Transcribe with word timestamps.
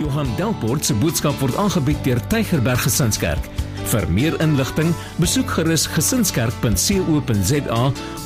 Johan 0.00 0.28
Delport 0.36 0.84
se 0.84 0.94
boodskap 0.96 1.36
word 1.42 1.56
aangebied 1.60 1.98
deur 2.06 2.20
Tygerberg 2.32 2.80
Gesinskerk. 2.86 3.44
Vir 3.90 4.06
meer 4.08 4.36
inligting, 4.40 4.94
besoek 5.20 5.50
gerus 5.58 5.84
gesinskerk.co.za 5.92 7.80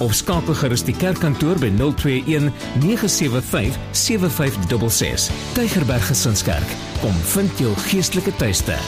of 0.05 0.15
skakel 0.15 0.55
gerus 0.61 0.85
die 0.87 0.95
kerkkantoor 0.95 1.59
by 1.59 1.71
021 1.75 2.53
975 2.83 3.79
7566. 3.91 5.31
Tygerberg 5.57 6.07
Gesinskerk, 6.11 6.77
kom 7.03 7.17
vind 7.33 7.59
jou 7.59 7.73
geestelike 7.89 8.35
tuiste. 8.39 8.79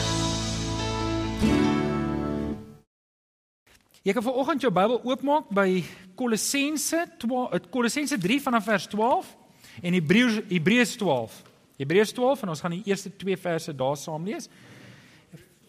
Jy 4.07 4.15
kan 4.15 4.23
vanoggend 4.23 4.63
jou 4.63 4.71
Bybel 4.71 5.01
oopmaak 5.03 5.51
by 5.51 5.83
Kolossense 6.15 7.03
12, 7.19 7.67
Kolossense 7.67 8.15
3 8.15 8.39
vanaf 8.47 8.71
vers 8.71 8.87
12 8.95 9.35
en 9.83 9.99
Hebreërs 9.99 10.39
Hebreërs 10.47 10.95
12. 11.03 11.46
Hebreërs 11.77 12.13
12 12.17 12.43
en 12.43 12.53
ons 12.53 12.61
gaan 12.61 12.73
die 12.73 12.85
eerste 12.89 13.11
twee 13.15 13.37
verse 13.37 13.75
daar 13.75 13.97
saam 13.97 14.25
lees. 14.25 14.49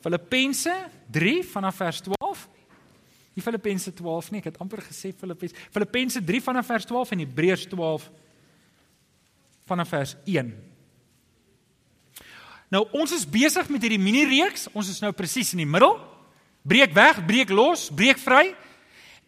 Filippense 0.00 0.74
3 1.12 1.42
vanaf 1.52 1.76
vers 1.82 2.00
12. 2.06 2.46
Die 3.38 3.42
Filippense 3.42 3.92
12 3.94 4.30
nie, 4.32 4.40
ek 4.42 4.50
het 4.50 4.62
amper 4.62 4.82
gesê 4.82 5.12
Filippense. 5.14 5.54
Filippense 5.74 6.22
3 6.24 6.40
vanaf 6.42 6.66
vers 6.66 6.88
12 6.88 7.14
en 7.14 7.22
Hebreërs 7.22 7.66
12 7.70 8.08
vanaf 9.68 9.92
vers 9.92 10.16
1. 10.24 10.54
Nou 12.72 12.84
ons 12.96 13.12
is 13.16 13.26
besig 13.28 13.68
met 13.72 13.84
hierdie 13.84 14.00
mini 14.00 14.24
reeks. 14.28 14.68
Ons 14.76 14.90
is 14.92 15.02
nou 15.04 15.12
presies 15.16 15.52
in 15.56 15.62
die 15.62 15.68
middel. 15.68 15.96
Breek 16.68 16.92
weg, 16.96 17.20
breek 17.28 17.52
los, 17.52 17.88
breek 17.94 18.20
vry. 18.20 18.50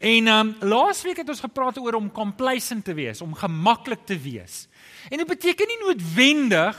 En 0.01 0.33
ehm 0.33 0.49
um, 0.49 0.69
laasweek 0.73 1.21
het 1.21 1.29
ons 1.29 1.45
gepraat 1.45 1.79
oor 1.79 1.99
om 1.99 2.09
complacent 2.13 2.85
te 2.85 2.95
wees, 2.97 3.21
om 3.21 3.37
gemaklik 3.37 4.07
te 4.09 4.17
wees. 4.17 4.65
En 5.09 5.23
dit 5.23 5.27
beteken 5.27 5.71
nie 5.71 5.79
noodwendig 5.85 6.79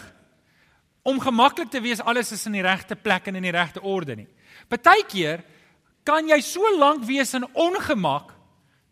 om 1.01 1.19
gemaklik 1.19 1.71
te 1.73 1.81
wees 1.81 2.01
alles 2.01 2.31
is 2.31 2.45
in 2.45 2.59
die 2.59 2.65
regte 2.65 2.95
plek 2.95 3.27
en 3.27 3.39
in 3.39 3.47
die 3.47 3.55
regte 3.55 3.81
orde 3.81 4.15
nie. 4.15 4.27
Partykeer 4.69 5.41
kan 6.05 6.27
jy 6.29 6.37
so 6.45 6.75
lank 6.77 7.03
wees 7.07 7.33
in 7.37 7.47
ongemak 7.53 8.35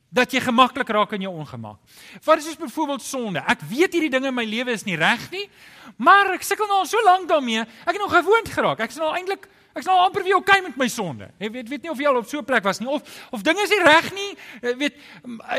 dat 0.10 0.34
jy 0.34 0.42
gemaklik 0.42 0.90
raak 0.90 1.12
in 1.14 1.28
jou 1.28 1.34
ongemak. 1.38 1.78
Wat 2.26 2.42
is 2.42 2.48
soos 2.50 2.58
byvoorbeeld 2.58 3.04
sonde? 3.06 3.44
Ek 3.46 3.62
weet 3.70 3.94
hierdie 3.94 4.10
dinge 4.10 4.32
in 4.32 4.38
my 4.38 4.46
lewe 4.50 4.74
is 4.74 4.86
nie 4.88 4.98
reg 4.98 5.28
nie, 5.30 5.46
maar 6.02 6.34
ek 6.34 6.46
sukkel 6.46 6.70
nou 6.70 6.82
al 6.82 6.90
so 6.90 7.02
lank 7.06 7.30
daarmee. 7.30 7.62
Ek 7.62 7.94
het 7.94 8.02
nog 8.02 8.16
gewoond 8.16 8.50
geraak. 8.50 8.82
Ek 8.82 8.94
is 8.96 8.98
nou 8.98 9.12
eintlik 9.14 9.46
Ek's 9.78 9.86
nou 9.86 9.96
amper 10.02 10.24
weer 10.26 10.36
okay 10.36 10.62
met 10.66 10.78
my 10.82 10.88
sonde. 10.90 11.28
Jy 11.38 11.50
weet 11.54 11.70
weet 11.70 11.84
nie 11.86 11.92
of 11.92 12.00
jy 12.02 12.08
al 12.10 12.18
op 12.18 12.28
so 12.28 12.40
'n 12.40 12.46
plek 12.46 12.64
was 12.64 12.80
nie 12.80 12.90
of 12.90 13.02
of 13.32 13.42
dinge 13.42 13.62
is 13.62 13.70
nie 13.70 13.84
reg 13.84 14.14
nie. 14.14 14.38
Jy 14.62 14.76
weet 14.78 14.96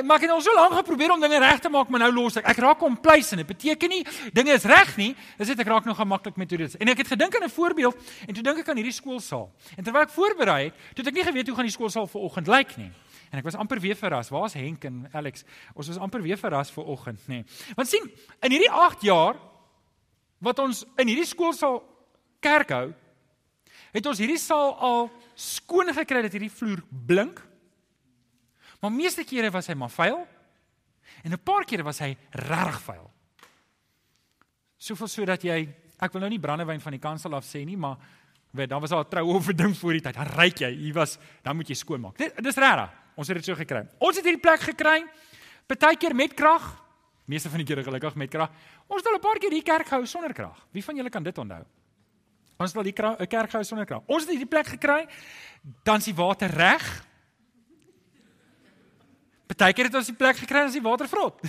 maar 0.02 0.16
ek 0.16 0.22
het 0.22 0.30
al 0.30 0.40
so 0.40 0.54
lank 0.54 0.72
geprobeer 0.72 1.12
om 1.12 1.20
dinge 1.20 1.38
reg 1.38 1.60
te 1.60 1.68
maak, 1.68 1.88
maar 1.88 2.00
nou 2.00 2.12
los 2.12 2.36
ek. 2.36 2.44
Ek 2.44 2.56
raak 2.56 2.78
complacent. 2.78 3.38
Dit 3.38 3.46
beteken 3.46 3.88
nie 3.88 4.04
dinge 4.32 4.52
is 4.52 4.64
reg 4.64 4.96
nie. 4.96 5.16
Dis 5.38 5.48
net 5.48 5.60
ek 5.60 5.66
raak 5.66 5.84
nog 5.84 5.96
gemaklik 5.96 6.36
met 6.36 6.50
hoe 6.50 6.58
dit 6.58 6.68
is. 6.68 6.76
En 6.76 6.88
ek 6.88 6.98
het 6.98 7.06
gedink 7.06 7.36
aan 7.36 7.44
'n 7.44 7.50
voorbeeld 7.50 7.96
en 8.26 8.34
toe 8.34 8.42
dink 8.42 8.58
ek 8.58 8.68
aan 8.68 8.76
hierdie 8.76 8.92
skoolsaal. 8.92 9.50
En 9.76 9.84
terwyl 9.84 10.02
ek 10.02 10.10
voorberei 10.10 10.64
het, 10.64 10.74
het 10.96 11.06
ek 11.06 11.14
nie 11.14 11.24
geweet 11.24 11.46
hoe 11.46 11.56
gaan 11.56 11.66
die 11.66 11.72
skoolsaal 11.72 12.06
vanoggend 12.06 12.46
lyk 12.46 12.76
nie. 12.76 12.90
En 13.30 13.38
ek 13.38 13.44
was 13.44 13.54
amper 13.54 13.80
weer 13.80 13.96
verras. 13.96 14.28
Waar's 14.28 14.54
Henk 14.54 14.84
en 14.84 15.08
Alex? 15.12 15.44
Ons 15.74 15.86
was 15.86 15.98
amper 15.98 16.22
weer 16.22 16.38
verras 16.38 16.70
vanoggend, 16.70 17.20
nê. 17.28 17.34
Nee. 17.34 17.44
Want 17.76 17.88
sien, 17.88 18.10
in 18.42 18.50
hierdie 18.50 18.70
8 18.70 19.02
jaar 19.02 19.36
wat 20.38 20.58
ons 20.58 20.84
in 20.96 21.06
hierdie 21.06 21.28
skoolsaal 21.28 21.82
kerk 22.40 22.70
hou, 22.74 22.92
het 23.92 24.06
ons 24.06 24.18
hierdie 24.18 24.38
saal 24.38 24.74
al 24.78 25.10
skoon 25.34 25.92
gekry 25.94 26.22
dat 26.22 26.32
hierdie 26.32 26.52
vloer 26.52 26.82
blink. 27.06 27.40
Maar 28.80 28.92
meeste 28.92 29.24
kere 29.24 29.50
was 29.50 29.68
hy 29.68 29.74
maar 29.74 29.92
vuil. 29.92 30.26
En 31.24 31.32
'n 31.32 31.42
paar 31.44 31.64
kere 31.64 31.82
was 31.82 31.98
hy 31.98 32.16
regtig 32.30 32.80
vuil. 32.80 33.10
Soveel 34.78 35.08
sodat 35.08 35.42
jy 35.42 35.68
ek 36.00 36.12
wil 36.12 36.20
nou 36.20 36.30
nie 36.30 36.40
brandewyn 36.40 36.80
van 36.80 36.92
die 36.92 37.00
kansel 37.00 37.34
af 37.34 37.44
sê 37.44 37.64
nie, 37.64 37.76
maar 37.76 37.96
weet, 38.50 38.68
dan 38.68 38.80
was 38.80 38.90
daar 38.90 39.04
'n 39.04 39.08
troue 39.08 39.34
of 39.38 39.46
ding 39.46 39.76
voor 39.76 39.92
die 39.92 40.00
tyd. 40.00 40.14
Dan 40.14 40.26
ryk 40.26 40.58
jy, 40.58 40.70
hier 40.70 40.94
was, 40.94 41.18
dan 41.42 41.56
moet 41.56 41.68
jy 41.68 41.74
skoon 41.74 42.00
maak. 42.00 42.16
Dit 42.16 42.42
dis 42.42 42.56
regtig. 42.56 42.90
Ons 43.16 43.28
het 43.28 43.36
dit 43.36 43.44
so 43.44 43.54
gekry. 43.54 43.86
Ons 43.98 44.16
het 44.16 44.24
hierdie 44.24 44.40
plek 44.40 44.60
gekry. 44.60 45.04
Partykeer 45.66 46.14
met 46.14 46.34
krag, 46.34 46.82
meeste 47.24 47.48
van 47.48 47.58
die 47.58 47.66
kere 47.66 47.82
gelukkig 47.82 48.14
met 48.14 48.30
krag. 48.30 48.50
Ons 48.86 49.02
het 49.02 49.12
al 49.12 49.18
'n 49.18 49.20
paar 49.20 49.38
keer 49.38 49.52
hier 49.52 49.62
kerk 49.62 49.86
gehou 49.86 50.06
sonder 50.06 50.32
krag. 50.32 50.66
Wie 50.72 50.84
van 50.84 50.96
julle 50.96 51.10
kan 51.10 51.22
dit 51.22 51.38
onthou? 51.38 51.64
Ons 52.60 52.76
al 52.76 52.84
die 52.84 52.92
kerk 52.92 53.48
gehou 53.48 53.62
sonder 53.64 53.88
krag. 53.88 54.04
Ons 54.04 54.26
het 54.26 54.34
hierdie 54.34 54.50
plek 54.50 54.74
gekry. 54.74 55.06
Dan 55.86 56.02
is 56.02 56.10
die 56.10 56.16
water 56.16 56.52
reg. 56.52 56.84
Partykeer 59.48 59.88
het 59.88 59.96
ons 59.98 60.10
die 60.12 60.16
plek 60.18 60.42
gekry 60.42 60.66
as 60.68 60.76
die 60.76 60.84
water 60.84 61.08
vrot. 61.08 61.40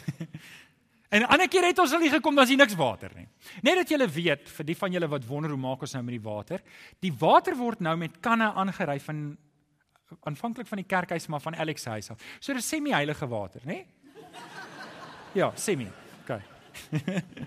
en 1.13 1.21
'n 1.21 1.27
ander 1.27 1.49
keer 1.51 1.67
het 1.67 1.79
ons 1.83 1.91
al 1.91 2.05
hier 2.05 2.15
gekom 2.15 2.35
dan 2.35 2.47
is 2.47 2.53
hier 2.55 2.61
niks 2.63 2.77
water 2.79 3.11
nie. 3.15 3.27
Net 3.61 3.75
dat 3.83 3.89
julle 3.89 4.07
weet 4.07 4.47
vir 4.49 4.65
die 4.65 4.75
van 4.75 4.91
julle 4.91 5.07
wat 5.11 5.25
wonder 5.27 5.51
hoe 5.51 5.59
maak 5.59 5.81
ons 5.81 5.93
nou 5.93 6.03
met 6.03 6.15
die 6.15 6.23
water? 6.23 6.63
Die 6.99 7.11
water 7.11 7.55
word 7.55 7.79
nou 7.79 7.97
met 7.97 8.19
kanne 8.19 8.53
aangery 8.53 8.99
van 8.99 9.37
aanvanklik 10.23 10.67
van 10.67 10.77
die 10.77 10.87
kerkhuis 10.87 11.27
maar 11.27 11.41
van 11.41 11.55
Alex 11.55 11.81
se 11.81 11.89
huis 11.89 12.09
af. 12.09 12.19
So 12.39 12.53
dis 12.53 12.67
semi-heilige 12.67 13.27
water, 13.27 13.61
né? 13.65 13.83
Ja, 15.33 15.51
semi. 15.55 15.87
OK. 16.23 16.39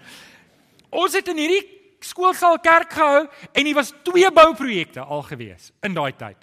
ons 1.04 1.12
het 1.12 1.28
in 1.28 1.36
hierdie 1.36 1.83
skoolsaal 2.04 2.59
kerk 2.62 2.92
gehou 2.92 3.22
en 3.53 3.66
hier 3.66 3.76
was 3.76 3.92
twee 4.06 4.31
bouprojekte 4.32 5.00
al 5.00 5.22
gewees 5.26 5.70
in 5.82 5.97
daai 5.97 6.12
tyd. 6.16 6.41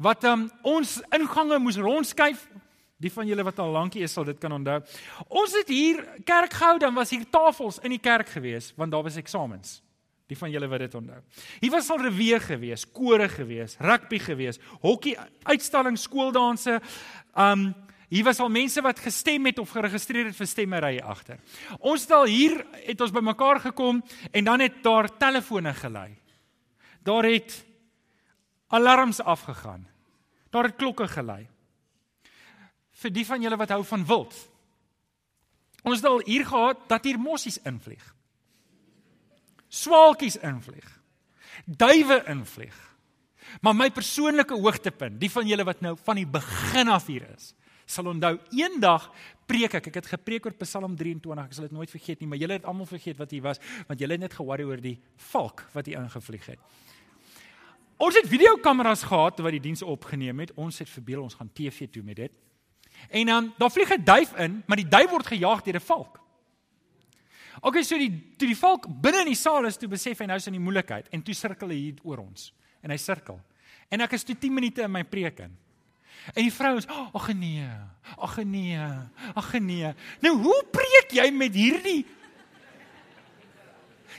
Wat 0.00 0.24
um, 0.24 0.48
ons 0.62 0.98
ingange 1.14 1.58
moes 1.60 1.78
rondskuif. 1.80 2.46
Die 3.00 3.12
van 3.12 3.28
julle 3.28 3.44
wat 3.46 3.58
al 3.62 3.72
lankie 3.72 4.02
is 4.04 4.12
sal 4.12 4.26
dit 4.28 4.38
kan 4.40 4.52
onthou. 4.52 4.80
Ons 5.28 5.54
het 5.56 5.68
hier 5.72 6.02
kerk 6.28 6.52
gehou 6.52 6.78
dan 6.82 6.94
was 6.94 7.12
hier 7.14 7.24
tafels 7.32 7.80
in 7.84 7.94
die 7.96 8.02
kerk 8.02 8.28
gewees 8.28 8.72
want 8.76 8.92
daar 8.92 9.06
was 9.06 9.16
eksamens. 9.20 9.78
Die 10.30 10.38
van 10.38 10.52
julle 10.52 10.68
wat 10.70 10.84
dit 10.84 10.94
onthou. 10.94 11.20
Hier 11.60 11.72
was 11.74 11.88
al 11.90 12.04
rewe 12.04 12.38
gewees, 12.40 12.84
kore 12.86 13.28
gewees, 13.28 13.76
rugby 13.80 14.20
gewees, 14.22 14.60
hokkie 14.82 15.16
uitstallings, 15.48 16.04
skooldanse, 16.06 16.78
um 17.34 17.72
Hier 18.10 18.26
was 18.26 18.40
al 18.42 18.50
mense 18.50 18.82
wat 18.82 18.98
gestem 18.98 19.46
het 19.46 19.60
of 19.62 19.70
geregistreer 19.70 20.26
het 20.32 20.36
vir 20.36 20.48
stemmerye 20.50 21.02
agter. 21.06 21.38
Ons 21.78 22.08
het 22.08 22.14
al 22.16 22.26
hier 22.26 22.56
het 22.82 23.00
ons 23.00 23.14
bymekaar 23.14 23.60
gekom 23.68 24.00
en 24.34 24.44
dan 24.48 24.64
het 24.64 24.80
daar 24.82 25.06
telefone 25.14 25.70
gelei. 25.78 26.08
Daar 27.06 27.24
het 27.24 27.54
alarms 28.74 29.20
afgegaan. 29.22 29.86
Daar 30.50 30.66
het 30.66 30.76
klokke 30.76 31.06
gelei. 31.08 31.44
Vir 33.00 33.14
die 33.14 33.26
van 33.26 33.42
julle 33.42 33.58
wat 33.60 33.70
hou 33.70 33.84
van 33.86 34.02
wild. 34.06 34.34
Ons 35.86 36.02
het 36.02 36.10
al 36.10 36.20
hier 36.26 36.44
gehad 36.46 36.82
dat 36.90 37.06
hier 37.06 37.18
mossies 37.18 37.60
invlieg. 37.62 38.02
Swaalkies 39.68 40.36
invlieg. 40.42 40.88
Duwe 41.64 42.24
invlieg. 42.26 42.74
Maar 43.62 43.74
my 43.74 43.88
persoonlike 43.94 44.54
hoogtepunt, 44.54 45.20
die 45.20 45.30
van 45.30 45.46
julle 45.46 45.64
wat 45.66 45.80
nou 45.80 45.94
van 46.04 46.18
die 46.18 46.26
begin 46.26 46.90
af 46.90 47.06
hier 47.06 47.24
is, 47.30 47.54
sal 47.90 48.10
onthou 48.12 48.36
eendag 48.56 49.08
preek 49.50 49.74
ek 49.80 49.90
ek 49.90 49.98
het 50.00 50.10
gepreek 50.14 50.46
oor 50.46 50.56
Psalm 50.62 50.96
23 50.96 51.44
ek 51.44 51.56
sal 51.56 51.68
dit 51.68 51.74
nooit 51.76 51.90
vergeet 51.90 52.20
nie 52.20 52.28
maar 52.30 52.40
julle 52.42 52.58
het 52.58 52.68
almal 52.68 52.88
vergeet 52.90 53.18
wat 53.18 53.34
hier 53.34 53.42
was 53.46 53.62
want 53.88 54.00
julle 54.00 54.18
het 54.18 54.24
net 54.26 54.36
ge-worry 54.36 54.68
oor 54.68 54.84
die 54.84 54.98
valk 55.32 55.66
wat 55.74 55.90
hier 55.90 55.98
ingevlieg 56.02 56.46
het 56.54 56.60
ons 58.00 58.16
het 58.16 58.30
videokameras 58.30 59.04
gehad 59.10 59.42
wat 59.42 59.56
die 59.58 59.64
diens 59.66 59.82
opgeneem 59.82 60.46
het 60.46 60.54
ons 60.56 60.78
het 60.78 60.88
verbeel 60.88 61.26
ons 61.26 61.36
gaan 61.40 61.50
TV 61.52 61.90
toe 61.90 62.02
met 62.06 62.16
dit 62.16 62.32
en 63.10 63.26
dan 63.26 63.44
um, 63.44 63.52
daar 63.58 63.70
vlieg 63.70 63.92
'n 63.92 64.04
duif 64.04 64.34
in 64.38 64.62
maar 64.66 64.76
die 64.76 64.88
duif 64.88 65.10
word 65.10 65.26
gejaag 65.26 65.62
deur 65.62 65.76
'n 65.76 65.88
valk 65.92 66.20
Okay, 67.60 67.82
so 67.84 67.98
die 68.00 68.08
toe 68.40 68.48
die 68.48 68.56
valk 68.56 68.86
binne 69.04 69.20
in 69.26 69.34
die 69.34 69.38
saal 69.38 69.66
is, 69.68 69.76
toe 69.76 69.88
besef 69.90 70.22
hy 70.22 70.28
nou 70.30 70.38
is 70.40 70.46
in 70.48 70.56
die 70.56 70.62
moeilikheid 70.62 71.10
en 71.12 71.20
toe 71.24 71.34
sirkel 71.36 71.68
hy 71.74 71.76
hier 71.76 71.98
oor 72.08 72.22
ons. 72.22 72.52
En 72.80 72.92
hy 72.92 72.96
sirkel. 73.00 73.36
En 73.92 74.00
ek 74.00 74.14
is 74.16 74.24
toe 74.24 74.36
10 74.38 74.54
minute 74.54 74.86
in 74.86 74.92
my 74.92 75.02
preek 75.04 75.42
in. 75.44 75.52
En 76.34 76.42
die 76.42 76.52
vrouens, 76.52 76.86
ag 77.12 77.32
nee. 77.34 77.66
Ag 78.16 78.36
nee. 78.44 78.78
Ag 79.34 79.52
nee. 79.58 79.92
Nou 80.20 80.36
hoe 80.42 80.64
preek 80.70 81.14
jy 81.16 81.30
met 81.34 81.54
hierdie 81.54 82.06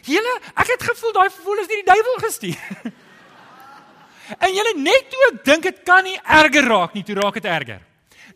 Julle, 0.07 0.34
ek 0.58 0.72
het 0.73 0.84
gevoel 0.90 1.14
daai 1.14 1.29
gevoel 1.29 1.61
is 1.61 1.70
deur 1.70 1.81
die 1.81 1.85
duiwel 1.85 2.16
gestuur. 2.23 2.91
en 4.47 4.53
julle 4.55 4.73
net 4.79 5.09
toe 5.11 5.28
ek 5.28 5.41
dink 5.46 5.67
dit 5.67 5.81
kan 5.85 6.05
nie 6.05 6.17
erger 6.17 6.70
raak 6.72 6.96
nie, 6.97 7.03
toe 7.05 7.17
raak 7.20 7.37
dit 7.37 7.46
erger. 7.46 7.84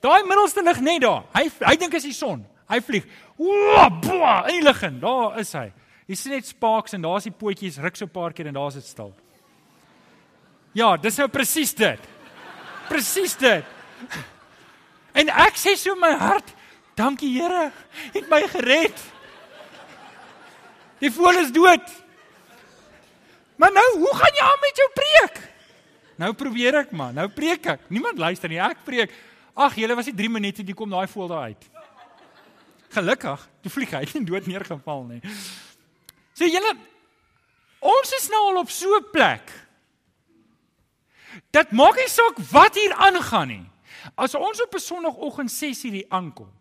Daai 0.04 0.28
middelste 0.28 0.62
lig 0.66 0.81
net 0.86 1.01
daar. 1.06 1.24
Hy 1.34 1.48
hy 1.63 1.75
dink 1.81 1.98
is 1.98 2.06
die 2.06 2.13
son. 2.13 2.44
Hy 2.69 2.81
vlieg. 2.86 3.07
Woah, 3.40 3.90
boah, 3.90 4.45
in 4.50 4.60
die 4.60 4.66
lig 4.66 4.81
in. 4.86 5.00
Daar 5.01 5.40
is 5.42 5.54
hy. 5.57 5.68
Jy 6.06 6.18
sien 6.19 6.36
net 6.36 6.50
sparks 6.50 6.94
en 6.94 7.06
daar's 7.06 7.25
die 7.25 7.34
pootjies 7.34 7.80
ruk 7.81 7.98
so 7.98 8.06
'n 8.06 8.13
paar 8.13 8.34
keer 8.34 8.48
en 8.48 8.60
daar's 8.60 8.78
dit 8.78 8.86
stil. 8.86 9.13
Ja, 10.74 10.98
dis 10.98 11.18
nou 11.18 11.28
presies 11.28 11.74
dit. 11.74 12.00
Presies 12.90 13.36
dit. 13.38 13.74
En 15.16 15.32
ek 15.48 15.60
sê 15.60 15.76
so 15.80 15.96
my 15.96 16.12
hart, 16.20 16.52
dankie 16.96 17.32
Here, 17.38 17.72
het 18.14 18.30
my 18.32 18.42
gered. 18.52 19.04
Die 21.00 21.12
voel 21.12 21.40
is 21.44 21.54
dood. 21.56 21.86
Maar 23.56 23.72
nou, 23.72 23.86
hoe 24.04 24.16
gaan 24.16 24.36
jy 24.36 24.44
aan 24.44 24.64
met 24.64 24.82
jou 24.82 24.90
preek? 24.96 25.40
Nou 26.20 26.32
probeer 26.36 26.82
ek 26.84 26.92
maar, 26.96 27.14
nou 27.16 27.28
preek 27.32 27.68
ek. 27.76 27.88
Niemand 27.92 28.20
luister 28.20 28.52
nie, 28.52 28.60
ek 28.64 28.84
preek. 28.88 29.14
Ag, 29.56 29.76
julle 29.80 29.96
was 29.96 30.08
nie 30.12 30.16
3 30.16 30.31
minute 30.31 30.64
die 30.68 30.76
kom 30.76 30.92
daai 30.92 31.08
voel 31.12 31.31
daar 31.31 31.52
uit. 31.52 31.70
Gelukkig, 32.96 33.44
toe 33.64 33.72
vlieg 33.72 33.96
hy 33.96 34.04
nie 34.14 34.28
dood 34.28 34.48
neergeval 34.48 35.04
nie. 35.08 35.22
So, 36.36 36.48
julle 36.48 36.76
ons 37.86 38.12
is 38.18 38.28
nou 38.31 38.42
al 38.52 38.60
op 38.64 38.72
so 38.72 38.92
'n 38.98 39.12
plek. 39.12 39.52
Dit 41.52 41.72
maak 41.72 41.96
nie 41.96 42.10
saak 42.12 42.40
wat 42.52 42.76
hier 42.76 42.94
aangaan 42.94 43.48
nie. 43.48 43.66
As 44.16 44.36
ons 44.36 44.62
op 44.62 44.74
'n 44.74 44.80
Sondagoggend 44.80 45.52
6:00 45.52 45.92
hier 45.92 46.06
aankom. 46.10 46.52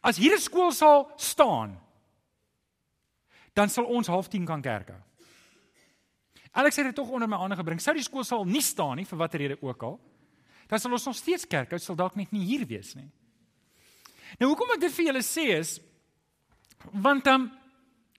As 0.00 0.16
hier 0.16 0.34
'n 0.34 0.40
skool 0.40 0.72
sal 0.72 1.12
staan, 1.16 1.78
dan 3.52 3.68
sal 3.68 3.84
ons 3.84 4.06
half 4.06 4.28
10 4.28 4.44
kan 4.44 4.62
kerk 4.62 4.88
hou. 4.88 5.00
Alex 6.52 6.76
het 6.76 6.84
dit 6.84 6.94
tog 6.94 7.08
onder 7.08 7.28
my 7.28 7.36
aandag 7.36 7.58
gebring. 7.58 7.80
Sou 7.80 7.94
die 7.94 8.02
skool 8.02 8.24
sal 8.24 8.44
nie 8.44 8.62
staan 8.62 8.96
nie 8.96 9.06
vir 9.06 9.18
watter 9.18 9.40
rede 9.40 9.58
ook 9.62 9.82
al. 9.82 10.00
Dan 10.68 10.78
sal 10.78 10.92
ons 10.92 11.04
nog 11.04 11.16
steeds 11.16 11.46
kerk 11.46 11.70
hou, 11.70 11.78
sal 11.78 11.96
dalk 11.96 12.16
net 12.16 12.32
nie 12.32 12.44
hier 12.44 12.66
wees 12.66 12.94
nie. 12.94 13.10
Nou 14.38 14.50
hoekom 14.50 14.74
ek 14.74 14.80
dit 14.80 14.92
vir 14.92 15.04
julle 15.04 15.24
sê 15.24 15.46
is 15.58 15.78
want 16.92 17.24
dan 17.24 17.40
um, 17.40 17.50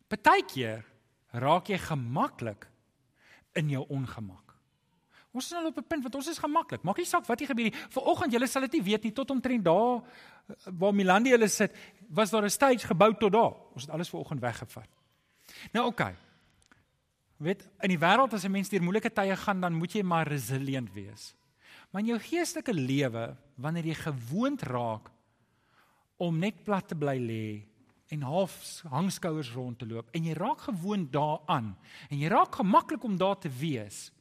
partykeer 0.10 0.84
raak 1.32 1.70
jy 1.70 1.78
gemaklik 1.78 2.66
in 3.56 3.70
jou 3.70 3.86
ongemak. 3.94 4.49
Ons 5.32 5.46
is 5.46 5.52
nou 5.52 5.68
op 5.68 5.78
'n 5.78 5.88
punt 5.88 6.04
wat 6.04 6.16
ons 6.16 6.28
is 6.28 6.38
gemaklik. 6.38 6.84
Maak 6.84 6.98
nie 6.98 7.06
saak 7.06 7.26
wat 7.26 7.40
hier 7.40 7.48
gebeur 7.48 7.66
nie. 7.66 7.80
Vanoggend 7.90 8.32
julle 8.32 8.48
sal 8.48 8.62
dit 8.62 8.74
nie 8.74 8.84
weet 8.84 9.04
nie 9.04 9.14
tot 9.14 9.30
omtrent 9.30 9.64
daar 9.64 10.02
waar 10.66 10.94
Milandi 10.94 11.30
hulle 11.30 11.48
sit, 11.48 11.72
was 12.10 12.32
daar 12.32 12.44
'n 12.44 12.50
stage 12.50 12.88
gebou 12.88 13.14
tot 13.14 13.32
daar. 13.32 13.54
Ons 13.74 13.82
het 13.82 13.92
alles 13.92 14.10
vanoggend 14.10 14.42
weggevat. 14.42 14.90
Nou 15.72 15.86
oké. 15.86 16.02
Okay. 16.02 16.16
Weet, 17.38 17.70
in 17.80 17.90
die 17.90 18.00
wêreld 18.00 18.34
as 18.34 18.44
'n 18.44 18.52
mens 18.52 18.70
deur 18.70 18.84
moeilike 18.84 19.14
tye 19.14 19.36
gaan, 19.36 19.62
dan 19.62 19.74
moet 19.74 19.94
jy 19.94 20.04
maar 20.04 20.28
resilient 20.28 20.94
wees. 20.94 21.36
Maar 21.90 22.02
in 22.02 22.08
jou 22.08 22.20
geestelike 22.20 22.74
lewe, 22.74 23.38
wanneer 23.56 23.86
jy 23.86 23.94
gewoond 23.94 24.62
raak 24.62 25.12
om 26.18 26.40
net 26.40 26.64
plat 26.64 26.88
te 26.88 26.96
bly 26.96 27.18
lê 27.18 27.64
en 28.08 28.22
half 28.22 28.82
hangskouers 28.90 29.54
rond 29.54 29.80
te 29.80 29.88
loop 29.88 30.10
en 30.12 30.24
jy 30.24 30.34
raak 30.34 30.62
gewoond 30.68 31.12
daaraan 31.12 31.78
en 32.10 32.20
jy 32.20 32.28
raak 32.28 32.56
gemaklik 32.56 33.04
om 33.04 33.18
daar 33.18 33.38
te 33.40 33.50
wees, 33.50 34.12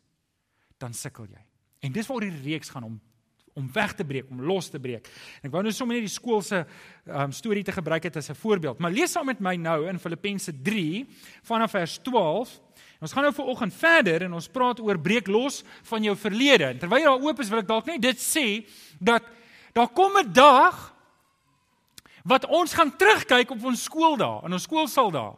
dan 0.79 0.95
sukkel 0.95 1.27
jy. 1.27 1.45
En 1.87 1.93
dis 1.93 2.07
waar 2.07 2.21
die 2.21 2.43
reeks 2.43 2.71
gaan 2.75 2.85
om 2.89 3.01
om 3.59 3.67
weg 3.73 3.95
te 3.99 4.05
breek, 4.07 4.29
om 4.31 4.43
los 4.47 4.69
te 4.71 4.79
breek. 4.79 5.09
En 5.41 5.49
ek 5.49 5.55
wou 5.55 5.65
nou 5.67 5.73
sommer 5.75 5.99
net 5.99 6.07
die 6.07 6.13
skool 6.13 6.45
se 6.47 6.61
um, 6.63 7.33
storie 7.35 7.65
te 7.67 7.75
gebruik 7.75 8.05
het 8.07 8.19
as 8.21 8.31
'n 8.31 8.39
voorbeeld. 8.39 8.79
Maar 8.79 8.95
lees 8.95 9.11
saam 9.11 9.27
met 9.27 9.41
my 9.41 9.57
nou 9.57 9.89
in 9.89 9.99
Filippense 9.99 10.53
3 10.63 11.07
vanaf 11.43 11.71
vers 11.71 11.99
12. 11.99 12.61
En 12.99 13.03
ons 13.07 13.13
gaan 13.13 13.23
nou 13.23 13.35
vanoggend 13.35 13.75
verder 13.75 14.23
en 14.23 14.33
ons 14.33 14.49
praat 14.49 14.81
oor 14.81 14.99
breek 14.99 15.27
los 15.27 15.65
van 15.83 16.03
jou 16.03 16.17
verlede. 16.17 16.65
En 16.65 16.79
terwyl 16.79 16.99
jy 16.99 17.05
daar 17.05 17.27
oop 17.27 17.41
is, 17.41 17.49
wil 17.49 17.59
ek 17.59 17.67
dalk 17.67 17.87
net 17.87 18.03
dit 18.03 18.19
sê 18.19 18.67
dat 19.01 19.23
daar 19.73 19.89
kom 19.89 20.13
'n 20.19 20.33
dag 20.33 20.95
wat 22.25 22.47
ons 22.47 22.75
gaan 22.75 22.97
terugkyk 22.97 23.51
op 23.51 23.65
ons 23.65 23.83
skooldae, 23.83 24.45
in 24.45 24.53
ons 24.53 24.63
skoolsal 24.63 25.11
daar. 25.11 25.35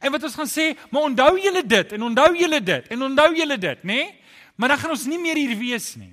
En 0.00 0.12
wat 0.12 0.22
ons 0.22 0.34
gaan 0.34 0.48
sê, 0.48 0.72
maar 0.90 1.02
onthou 1.02 1.38
julle 1.40 1.66
dit 1.66 1.92
en 1.92 2.02
onthou 2.02 2.36
julle 2.36 2.62
dit 2.62 2.88
en 2.88 3.02
onthou 3.02 3.34
julle 3.36 3.58
dit, 3.58 3.82
nê? 3.82 3.94
Nee? 3.94 4.21
Maar 4.56 4.74
dan 4.74 4.78
gaan 4.78 4.94
ons 4.94 5.06
nie 5.06 5.18
meer 5.18 5.36
hier 5.40 5.56
wees 5.58 5.94
nie. 5.96 6.12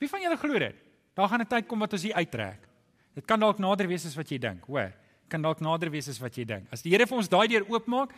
Wie 0.00 0.08
van 0.08 0.22
julle 0.22 0.38
glo 0.40 0.58
dit? 0.58 0.76
Daar 1.14 1.28
gaan 1.28 1.40
'n 1.40 1.46
tyd 1.46 1.66
kom 1.66 1.78
wat 1.78 1.92
ons 1.92 2.02
hier 2.02 2.14
uittrek. 2.14 2.68
Dit 3.14 3.24
kan 3.26 3.40
dalk 3.40 3.58
nader 3.58 3.86
wees 3.86 4.06
as 4.06 4.14
wat 4.14 4.28
jy 4.30 4.38
dink, 4.38 4.64
hoor. 4.64 4.92
Kan 5.28 5.42
dalk 5.42 5.60
nader 5.60 5.90
wees 5.90 6.08
as 6.08 6.18
wat 6.18 6.36
jy 6.36 6.44
dink. 6.44 6.66
As 6.72 6.82
die 6.82 6.90
Here 6.90 7.06
vir 7.06 7.16
ons 7.16 7.28
daai 7.28 7.48
deur 7.48 7.66
oopmaak, 7.68 8.14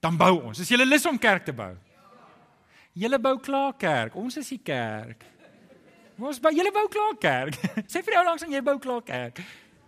dan 0.00 0.16
bou 0.16 0.42
ons. 0.42 0.58
Is 0.58 0.68
jy 0.68 0.76
lus 0.76 1.06
om 1.06 1.18
kerk 1.18 1.44
te 1.44 1.52
bou? 1.52 1.76
Julle 2.94 3.18
bou 3.18 3.38
klaar 3.38 3.74
kerk. 3.78 4.16
Ons 4.16 4.36
is 4.36 4.48
die 4.48 4.58
kerk. 4.62 5.24
Ons 6.18 6.40
bou 6.40 6.50
julle 6.50 6.72
bou 6.72 6.88
klaar 6.88 7.16
kerk. 7.20 7.54
Sê 7.92 8.02
vir 8.02 8.14
jou 8.14 8.24
langs 8.24 8.42
en 8.42 8.52
jy 8.52 8.62
bou 8.62 8.78
klaar 8.78 9.02
kerk. 9.02 9.42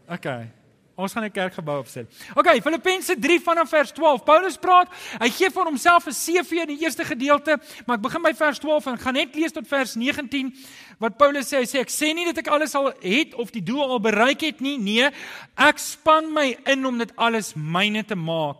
Okay. 0.06 0.60
Ons 0.96 1.12
gaan 1.12 1.25
'n 1.25 1.31
kerkgebou 1.31 1.78
opset. 1.78 2.06
Okay, 2.34 2.60
Filippense 2.60 3.19
3 3.19 3.40
vanaf 3.40 3.69
vers 3.69 3.92
12. 3.92 4.25
Paulus 4.25 4.56
praat, 4.56 4.88
hy 5.19 5.31
gee 5.31 5.50
vir 5.50 5.64
homself 5.64 6.06
'n 6.06 6.12
CV 6.12 6.52
in 6.52 6.76
die 6.76 6.81
eerste 6.84 7.04
gedeelte, 7.04 7.58
maar 7.87 7.96
ek 7.96 8.02
begin 8.02 8.22
by 8.22 8.34
vers 8.34 8.58
12 8.58 8.87
en 8.87 8.98
gaan 8.98 9.14
net 9.14 9.34
lees 9.34 9.52
tot 9.52 9.69
vers 9.69 9.94
19 9.94 10.54
wat 10.98 11.16
Paulus 11.16 11.48
sê. 11.48 11.58
Hy 11.58 11.66
sê 11.66 11.81
ek 11.81 11.90
sê 11.90 12.14
nie 12.14 12.25
dat 12.25 12.38
ek 12.38 12.48
alles 12.48 12.75
al 12.75 12.92
het 13.00 13.34
of 13.34 13.50
die 13.50 13.62
doel 13.62 13.82
al 13.82 14.00
bereik 14.00 14.40
het 14.40 14.60
nie. 14.60 14.78
Nee, 14.78 15.10
ek 15.56 15.78
span 15.78 16.32
my 16.32 16.58
in 16.66 16.87
om 16.87 16.98
dit 16.98 17.12
alles 17.16 17.54
myne 17.54 18.04
te 18.04 18.14
maak 18.14 18.56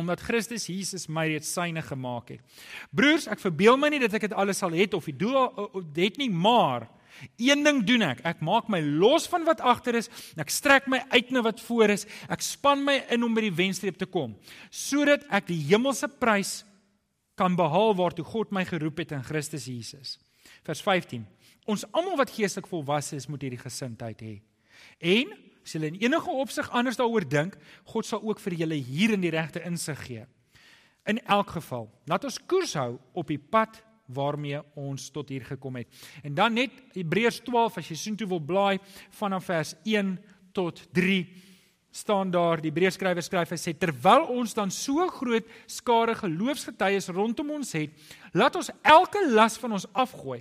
omdat 0.00 0.20
Christus 0.20 0.66
Jesus 0.66 1.08
my 1.08 1.26
reeds 1.28 1.52
syne 1.52 1.82
gemaak 1.82 2.28
het. 2.28 2.40
Broers, 2.90 3.26
ek 3.28 3.42
verbeel 3.42 3.76
my 3.76 3.90
nie 3.92 4.00
dat 4.00 4.14
ek 4.16 4.28
dit 4.30 4.36
alles 4.38 4.62
al 4.62 4.72
het 4.78 4.94
of 4.96 5.04
die 5.04 5.16
doel 5.16 5.50
het 5.96 6.16
nie, 6.16 6.30
maar 6.30 6.88
Een 7.40 7.64
ding 7.64 7.82
doen 7.86 8.04
ek, 8.10 8.22
ek 8.24 8.40
maak 8.44 8.68
my 8.72 8.80
los 8.80 9.26
van 9.30 9.44
wat 9.48 9.60
agter 9.60 9.98
is 10.00 10.10
en 10.34 10.44
ek 10.44 10.52
strek 10.52 10.88
my 10.90 11.02
uit 11.12 11.30
na 11.34 11.42
wat 11.46 11.60
voor 11.64 11.94
is. 11.96 12.06
Ek 12.28 12.42
span 12.44 12.84
my 12.84 13.00
in 13.10 13.26
om 13.26 13.34
by 13.36 13.44
die 13.48 13.54
wenstreep 13.54 13.98
te 14.00 14.08
kom 14.08 14.36
sodat 14.70 15.26
ek 15.30 15.48
die 15.50 15.60
hemelse 15.70 16.08
prys 16.20 16.60
kan 17.40 17.56
behaal 17.56 17.94
waartoe 17.96 18.24
God 18.26 18.52
my 18.52 18.64
geroep 18.68 19.00
het 19.00 19.14
in 19.16 19.24
Christus 19.24 19.66
Jesus. 19.70 20.18
Vers 20.66 20.82
15. 20.84 21.24
Ons 21.70 21.86
almal 21.96 22.18
wat 22.20 22.32
geestelik 22.34 22.68
volwasse 22.68 23.16
is, 23.16 23.28
moet 23.30 23.46
hierdie 23.46 23.60
gesindheid 23.60 24.20
hê. 24.24 24.34
En 25.00 25.32
as 25.60 25.74
julle 25.74 25.90
in 25.92 26.00
enige 26.00 26.32
opsig 26.42 26.68
anders 26.76 26.98
daaroor 26.98 27.24
dink, 27.28 27.56
God 27.92 28.08
sal 28.08 28.24
ook 28.26 28.40
vir 28.42 28.56
julle 28.62 28.78
hier 28.80 29.14
in 29.14 29.24
die 29.24 29.32
regte 29.32 29.62
insig 29.68 30.00
gee. 30.06 30.24
In 31.08 31.20
elk 31.28 31.54
geval, 31.56 31.88
laat 32.10 32.24
ons 32.28 32.40
koers 32.48 32.74
hou 32.76 32.98
op 33.16 33.30
die 33.30 33.40
pad 33.40 33.80
waarmee 34.14 34.60
ons 34.74 35.10
tot 35.10 35.28
hier 35.28 35.44
gekom 35.44 35.76
het. 35.80 35.88
En 36.22 36.34
dan 36.34 36.54
net 36.54 36.70
Hebreërs 36.94 37.40
12 37.46 37.78
as 37.80 37.92
jy 37.92 37.96
soontoe 37.96 38.28
wil 38.28 38.42
blaai 38.42 38.78
vanaf 39.18 39.48
vers 39.50 39.74
1 39.84 40.16
tot 40.52 40.82
3 40.92 41.22
staan 41.90 42.30
daar 42.30 42.60
die 42.62 42.70
Hebreërskrywer 42.70 43.24
skryf 43.24 43.50
hy 43.50 43.58
sê 43.58 43.74
terwyl 43.74 44.28
ons 44.30 44.54
dan 44.54 44.70
so 44.70 45.08
groot 45.10 45.46
skare 45.70 46.14
geloofsgetuies 46.20 47.10
rondom 47.10 47.50
ons 47.58 47.72
het, 47.74 47.90
laat 48.32 48.56
ons 48.56 48.70
elke 48.86 49.24
las 49.32 49.58
van 49.58 49.74
ons 49.78 49.88
afgooi, 49.98 50.40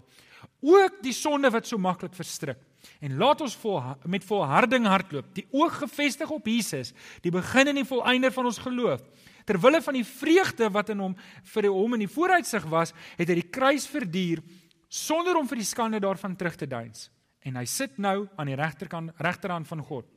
ook 0.62 1.00
die 1.02 1.16
sonde 1.16 1.50
wat 1.50 1.68
so 1.68 1.82
maklik 1.82 2.14
verstrik. 2.14 2.60
En 3.04 3.18
laat 3.20 3.42
ons 3.44 3.56
vol, 3.60 3.80
met 4.08 4.24
volharding 4.24 4.86
hardloop, 4.88 5.34
die 5.36 5.48
oog 5.52 5.82
gefestig 5.82 6.30
op 6.32 6.46
Jesus, 6.48 6.94
die 7.24 7.34
begin 7.34 7.72
en 7.72 7.82
die 7.82 7.88
volëinder 7.88 8.32
van 8.36 8.48
ons 8.52 8.62
geloof 8.62 9.04
ter 9.46 9.60
wille 9.62 9.82
van 9.82 9.94
die 9.94 10.06
vreugde 10.06 10.70
wat 10.74 10.90
in 10.90 11.00
hom 11.00 11.16
vir 11.54 11.70
hom 11.70 11.94
in 11.98 12.06
die 12.06 12.12
vooruitsig 12.12 12.66
was, 12.70 12.94
het 13.18 13.30
hy 13.30 13.40
die 13.42 13.52
kruis 13.52 13.88
verduur 13.88 14.44
sonder 14.90 15.38
om 15.38 15.48
vir 15.48 15.62
die 15.62 15.70
skande 15.70 16.00
daarvan 16.02 16.36
terug 16.36 16.58
te 16.58 16.68
deins. 16.68 17.10
En 17.46 17.56
hy 17.56 17.66
sit 17.70 17.98
nou 18.02 18.28
aan 18.36 18.50
die 18.52 18.58
regterkant 18.60 19.14
regterhand 19.22 19.68
van 19.70 19.84
God. 19.86 20.08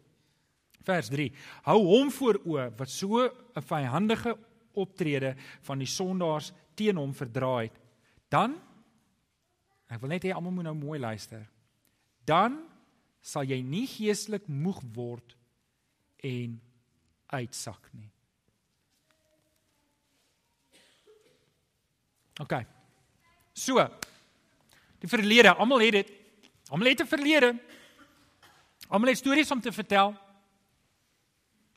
Vers 0.83 1.11
3. 1.13 1.29
Hou 1.69 1.79
hom 1.87 2.11
voor 2.11 2.41
oë 2.43 2.73
wat 2.79 2.91
so 2.91 3.23
'n 3.23 3.63
vyhandige 3.63 4.37
optrede 4.75 5.37
van 5.63 5.79
die 5.79 5.87
sondaars 5.87 6.53
teen 6.75 6.97
hom 6.97 7.15
verdra 7.15 7.63
het. 7.63 7.77
Dan 8.29 8.57
ek 9.89 10.01
wil 10.01 10.09
net 10.09 10.25
hê 10.25 10.33
almal 10.33 10.53
moet 10.53 10.65
nou 10.65 10.75
mooi 10.75 10.99
luister. 10.99 11.49
Dan 12.25 12.65
sal 13.21 13.45
jy 13.45 13.63
nie 13.63 13.87
geestelik 13.87 14.49
moeg 14.49 14.81
word 14.95 15.37
en 16.23 16.61
uitsak 17.27 17.89
nie. 17.93 18.12
OK. 22.41 22.53
So. 23.53 23.89
Die 24.99 25.09
verlede, 25.09 25.55
almal 25.55 25.81
het 25.81 25.93
dit. 25.93 26.13
Almal 26.71 26.89
het 26.89 27.03
'n 27.03 27.07
verlede. 27.07 27.59
Almal 28.89 29.09
het 29.09 29.19
stories 29.19 29.51
om 29.51 29.61
te 29.61 29.73
vertel. 29.73 30.15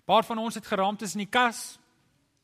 Paar 0.05 0.23
van 0.25 0.37
ons 0.37 0.55
het 0.55 0.65
geraamtes 0.65 1.11
in 1.11 1.23
die 1.23 1.29
kas. 1.29 1.77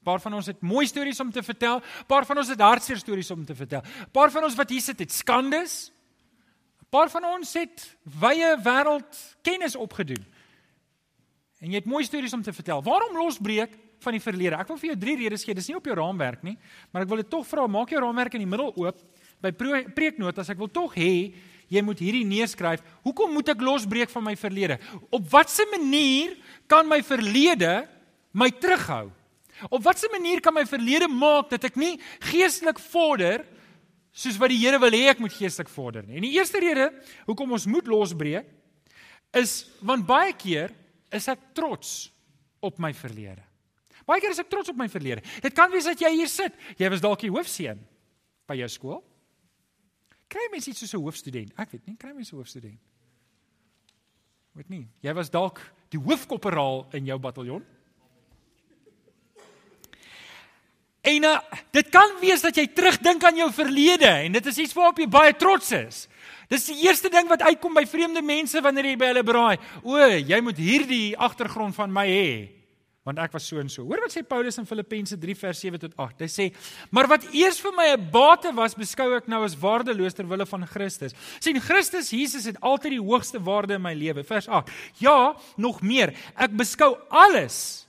Paar 0.03 0.21
van 0.21 0.33
ons 0.33 0.45
het 0.45 0.61
mooi 0.61 0.87
stories 0.87 1.19
om 1.19 1.31
te 1.31 1.43
vertel. 1.43 1.81
Paar 2.07 2.25
van 2.25 2.37
ons 2.37 2.47
het 2.47 2.59
hartseer 2.59 2.97
stories 2.97 3.31
om 3.31 3.45
te 3.45 3.55
vertel. 3.55 3.81
Paar 4.11 4.31
van 4.31 4.43
ons 4.43 4.55
wat 4.55 4.69
hier 4.69 4.81
sit 4.81 4.99
het 4.99 5.11
skandes. 5.11 5.91
Paar 6.89 7.09
van 7.09 7.25
ons 7.25 7.53
het 7.53 7.97
wye 8.01 8.57
wêreld 8.63 9.37
kennis 9.41 9.75
opgedoen. 9.75 10.25
En 11.61 11.69
jy 11.69 11.75
het 11.75 11.85
mooi 11.85 12.03
stories 12.03 12.33
om 12.33 12.41
te 12.41 12.53
vertel. 12.53 12.83
Waarom 12.83 13.17
losbreek? 13.17 13.77
Van 14.03 14.17
die 14.17 14.23
verlede. 14.23 14.57
Ek 14.59 14.69
wil 14.71 14.79
vir 14.81 14.91
jou 14.91 14.97
drie 15.03 15.15
redes 15.23 15.45
gee. 15.45 15.55
Dis 15.57 15.69
nie 15.69 15.77
op 15.77 15.87
jou 15.87 15.95
raamwerk 15.97 16.43
nie, 16.47 16.57
maar 16.91 17.05
ek 17.05 17.11
wil 17.11 17.21
dit 17.21 17.31
tog 17.31 17.47
vra, 17.47 17.67
maak 17.69 17.93
jou 17.93 18.01
raamwerk 18.01 18.35
in 18.37 18.45
die 18.45 18.49
middel 18.49 18.73
oop 18.81 18.99
by 19.41 19.51
preeknotas. 19.95 20.51
Ek 20.53 20.59
wil 20.61 20.71
tog 20.71 20.95
hê 20.97 21.13
jy 21.71 21.81
moet 21.85 22.01
hierdie 22.03 22.25
neerskryf. 22.27 22.83
Hoekom 23.05 23.31
moet 23.37 23.53
ek 23.53 23.63
losbreek 23.63 24.11
van 24.11 24.25
my 24.25 24.35
verlede? 24.39 24.77
Op 25.13 25.23
watter 25.31 25.69
manier 25.71 26.35
kan 26.69 26.87
my 26.89 26.99
verlede 27.05 27.85
my 28.35 28.49
terughou? 28.51 29.09
Op 29.69 29.83
watter 29.85 30.11
manier 30.11 30.41
kan 30.43 30.55
my 30.55 30.65
verlede 30.67 31.07
maak 31.11 31.51
dat 31.53 31.69
ek 31.69 31.77
nie 31.79 31.95
geestelik 32.31 32.79
vorder 32.91 33.45
soos 34.11 34.39
wat 34.41 34.51
die 34.51 34.59
Here 34.59 34.79
wil 34.81 34.91
hê 34.91 35.05
ek 35.13 35.21
moet 35.23 35.35
geestelik 35.35 35.71
vorder 35.71 36.03
nie? 36.03 36.19
En 36.19 36.27
die 36.27 36.35
eerste 36.35 36.59
rede 36.59 36.89
hoekom 37.29 37.55
ons 37.55 37.69
moet 37.69 37.87
losbreek 37.87 38.49
is 39.39 39.61
want 39.79 40.03
baie 40.07 40.33
keer 40.35 40.73
is 41.11 41.29
ek 41.31 41.53
trots 41.55 42.09
op 42.63 42.79
my 42.83 42.91
verlede. 42.95 43.43
Baie 44.05 44.21
keer 44.21 44.33
is 44.33 44.41
ek 44.41 44.49
trots 44.49 44.71
op 44.71 44.77
my 44.79 44.87
verlede. 44.91 45.23
Dit 45.43 45.55
kan 45.57 45.71
wees 45.71 45.87
dat 45.87 45.99
jy 46.01 46.11
hier 46.15 46.31
sit. 46.31 46.55
Jy 46.79 46.89
was 46.93 47.03
dalk 47.03 47.21
die 47.21 47.31
hoofseun 47.31 47.81
by 48.49 48.57
jou 48.61 48.69
skool. 48.71 49.01
Kry 50.31 50.47
mens 50.51 50.67
iets 50.67 50.79
soos 50.79 50.93
'n 50.93 51.03
hoofstudent? 51.03 51.51
Ek 51.57 51.71
weet 51.71 51.85
nie, 51.87 51.97
kry 51.97 52.13
mens 52.13 52.31
'n 52.31 52.37
hoofstudent? 52.37 52.79
Weet 54.53 54.69
nie. 54.69 54.87
Jy 55.01 55.13
was 55.13 55.29
dalk 55.29 55.61
die 55.89 55.99
hoofkopperaal 55.99 56.87
in 56.93 57.05
jou 57.05 57.19
bataljon. 57.19 57.63
En 61.01 61.23
uh, 61.23 61.39
dit 61.71 61.89
kan 61.89 62.13
wees 62.21 62.41
dat 62.41 62.55
jy 62.55 62.67
terugdink 62.67 63.23
aan 63.23 63.35
jou 63.35 63.51
verlede 63.51 64.05
en 64.05 64.31
dit 64.31 64.45
is 64.45 64.57
iets 64.57 64.73
waarop 64.73 64.99
jy 65.01 65.07
baie 65.07 65.33
trots 65.33 65.71
is. 65.71 66.07
Dis 66.47 66.65
die 66.65 66.83
eerste 66.85 67.09
ding 67.09 67.27
wat 67.27 67.41
uitkom 67.41 67.73
by 67.73 67.85
vreemde 67.89 68.21
mense 68.21 68.61
wanneer 68.61 68.85
jy 68.85 68.97
by 68.97 69.05
hulle 69.05 69.23
braai. 69.23 69.57
O, 69.83 69.97
jy 69.97 70.41
moet 70.41 70.57
hierdie 70.57 71.17
agtergrond 71.17 71.75
van 71.75 71.91
my 71.91 72.05
hê 72.07 72.60
want 73.03 73.17
ek 73.17 73.31
was 73.33 73.47
so 73.47 73.57
en 73.57 73.69
so. 73.69 73.83
Hoor 73.83 74.03
wat 74.03 74.13
sê 74.13 74.21
Paulus 74.21 74.59
in 74.61 74.65
Filippense 74.69 75.17
3 75.17 75.35
vers 75.35 75.59
7 75.59 75.79
tot 75.79 75.93
8. 75.97 76.21
Hy 76.21 76.27
sê: 76.29 76.55
"Maar 76.91 77.07
wat 77.07 77.23
eers 77.33 77.59
vir 77.59 77.71
my 77.73 77.87
'n 77.93 78.09
bate 78.11 78.51
was, 78.53 78.75
beskou 78.75 79.15
ek 79.17 79.27
nou 79.27 79.43
as 79.43 79.55
waardeloos 79.55 80.13
ter 80.13 80.27
wille 80.27 80.45
van 80.45 80.67
Christus." 80.67 81.13
Sien, 81.39 81.59
Christus 81.59 82.11
Jesus 82.11 82.45
het 82.45 82.61
altyd 82.61 82.91
die 82.91 83.01
hoogste 83.01 83.39
waarde 83.39 83.73
in 83.73 83.81
my 83.81 83.93
lewe. 83.93 84.23
Vers 84.23 84.47
8. 84.47 84.69
Ja, 84.99 85.35
nog 85.57 85.81
meer. 85.81 86.13
Ek 86.35 86.51
beskou 86.51 86.97
alles 87.09 87.87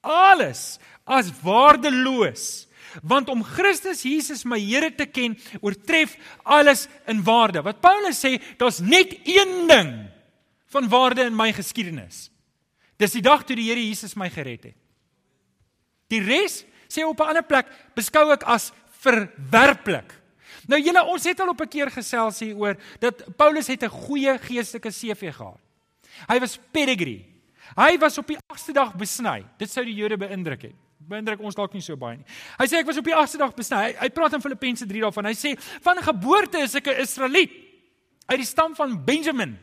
alles 0.00 0.78
as 1.04 1.30
waardeloos. 1.42 2.66
Want 3.02 3.28
om 3.28 3.44
Christus 3.44 4.02
Jesus 4.02 4.46
my 4.48 4.58
Here 4.60 4.90
te 4.94 5.06
ken, 5.06 5.36
oortref 5.60 6.16
alles 6.42 6.86
in 7.06 7.20
waarde. 7.24 7.62
Wat 7.62 7.82
Paulus 7.84 8.20
sê, 8.20 8.38
daar's 8.58 8.80
net 8.80 9.12
een 9.28 9.68
ding 9.68 9.92
van 10.72 10.88
waarde 10.88 11.28
in 11.28 11.36
my 11.36 11.52
geskiedenis. 11.52 12.28
Dis 12.98 13.14
die 13.14 13.22
dag 13.22 13.44
toe 13.46 13.56
die 13.56 13.68
Here 13.70 13.80
Jesus 13.80 14.16
my 14.18 14.28
gered 14.30 14.64
het. 14.64 14.76
Die 16.10 16.20
res 16.24 16.64
sê 16.88 17.04
op 17.04 17.20
'n 17.20 17.30
ander 17.30 17.46
plek 17.46 17.66
beskou 17.94 18.32
ek 18.32 18.42
as 18.42 18.72
verwerplik. 19.00 20.14
Nou 20.66 20.80
julle 20.80 21.04
ons 21.04 21.24
het 21.24 21.40
al 21.40 21.48
op 21.48 21.60
'n 21.60 21.68
keer 21.68 21.90
gesels 21.90 22.40
hier 22.40 22.56
oor 22.56 22.76
dat 23.00 23.36
Paulus 23.36 23.66
het 23.66 23.82
'n 23.82 23.88
goeie 23.88 24.38
geestelike 24.38 24.90
CV 24.90 25.32
gehad. 25.32 25.60
Hy 26.28 26.40
was 26.40 26.58
pedigree. 26.72 27.24
Hy 27.76 27.98
was 27.98 28.18
op 28.18 28.26
die 28.26 28.38
8ste 28.52 28.72
dag 28.72 28.94
besny. 28.96 29.44
Dit 29.58 29.70
sou 29.70 29.84
die 29.84 29.94
Jode 29.94 30.16
beïndruk 30.16 30.62
het. 30.62 30.74
Beïndruk 30.98 31.40
ons 31.40 31.54
dalk 31.54 31.72
nie 31.72 31.82
so 31.82 31.96
baie 31.96 32.16
nie. 32.16 32.24
Hy 32.58 32.66
sê 32.66 32.80
ek 32.80 32.86
was 32.86 32.98
op 32.98 33.04
die 33.04 33.14
8ste 33.14 33.38
dag 33.38 33.54
besny. 33.54 33.76
Hy, 33.76 33.92
hy 34.00 34.08
praat 34.08 34.32
in 34.32 34.40
Filippense 34.40 34.86
3 34.86 35.00
daarvan. 35.00 35.24
Hy 35.24 35.34
sê 35.34 35.54
van 35.82 35.96
geboorte 35.96 36.58
is 36.58 36.74
ek 36.74 36.86
'n 36.86 37.00
Israeliet 37.00 37.50
uit 38.26 38.38
die 38.38 38.46
stam 38.46 38.74
van 38.74 39.04
Benjamin. 39.04 39.58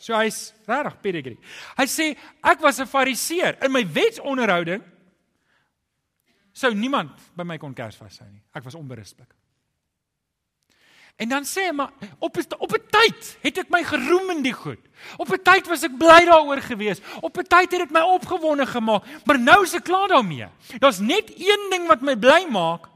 So 0.00 0.16
hy's 0.16 0.54
regtig 0.66 0.96
pedigree. 1.04 1.38
Hy 1.76 1.84
sê 1.84 2.16
ek 2.42 2.62
was 2.64 2.80
'n 2.80 2.88
fariseer 2.88 3.58
in 3.62 3.72
my 3.72 3.84
wetsonderhouding 3.84 4.82
sou 6.52 6.72
niemand 6.74 7.12
by 7.36 7.44
my 7.44 7.58
kon 7.58 7.74
kers 7.74 7.96
vashou 7.96 8.28
nie. 8.28 8.42
Ek 8.54 8.64
was 8.64 8.74
onberusblik. 8.74 9.28
En 11.20 11.28
dan 11.28 11.44
sê 11.44 11.66
hy 11.68 11.72
maar 11.76 11.92
op 12.18 12.36
op 12.36 12.72
'n 12.72 12.86
tyd 12.88 13.36
het 13.42 13.58
ek 13.58 13.70
my 13.70 13.82
geroem 13.84 14.30
in 14.36 14.42
die 14.42 14.56
goed. 14.56 14.80
Op 15.18 15.28
'n 15.28 15.42
tyd 15.42 15.68
was 15.68 15.82
ek 15.82 15.98
bly 15.98 16.24
daaroor 16.24 16.62
gewees. 16.62 17.00
Op 17.20 17.36
'n 17.36 17.44
tyd 17.44 17.70
het 17.70 17.80
dit 17.80 17.90
my 17.90 18.00
opgewonde 18.00 18.66
gemaak, 18.66 19.04
maar 19.26 19.38
nou 19.38 19.62
is 19.64 19.74
ek 19.74 19.84
klaar 19.84 20.08
daarmee. 20.08 20.48
Daar's 20.78 20.98
net 20.98 21.30
een 21.36 21.68
ding 21.70 21.86
wat 21.86 22.00
my 22.00 22.16
bly 22.16 22.46
maak 22.48 22.88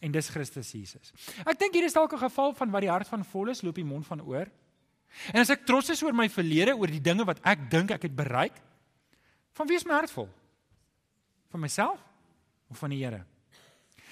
en 0.00 0.12
dis 0.12 0.28
Christus 0.28 0.72
Jesus. 0.72 1.12
Ek 1.46 1.58
dink 1.58 1.72
hier 1.72 1.84
is 1.84 1.92
dalk 1.92 2.12
'n 2.12 2.18
geval 2.18 2.52
van 2.52 2.70
wat 2.70 2.80
die 2.80 2.90
hart 2.90 3.08
van 3.08 3.24
vol 3.24 3.48
is, 3.48 3.62
loop 3.62 3.74
die 3.74 3.84
mond 3.84 4.06
van 4.06 4.20
oor. 4.20 4.46
En 5.32 5.40
as 5.40 5.50
ek 5.50 5.64
trots 5.68 5.90
is 5.90 6.02
oor 6.04 6.14
my 6.16 6.28
verlede, 6.32 6.74
oor 6.76 6.90
die 6.90 7.02
dinge 7.02 7.24
wat 7.24 7.40
ek 7.46 7.70
dink 7.70 7.94
ek 7.96 8.02
het 8.08 8.16
bereik, 8.16 8.56
van 9.56 9.68
wie 9.68 9.78
is 9.78 9.86
my 9.88 9.96
hart 9.96 10.12
vol? 10.12 10.28
Van 11.52 11.60
myself 11.60 12.00
of 12.70 12.78
van 12.78 12.92
die 12.92 13.00
Here? 13.04 13.22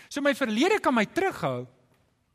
So 0.08 0.22
my 0.24 0.34
verlede 0.34 0.80
kan 0.80 0.94
my 0.94 1.04
terughou 1.04 1.66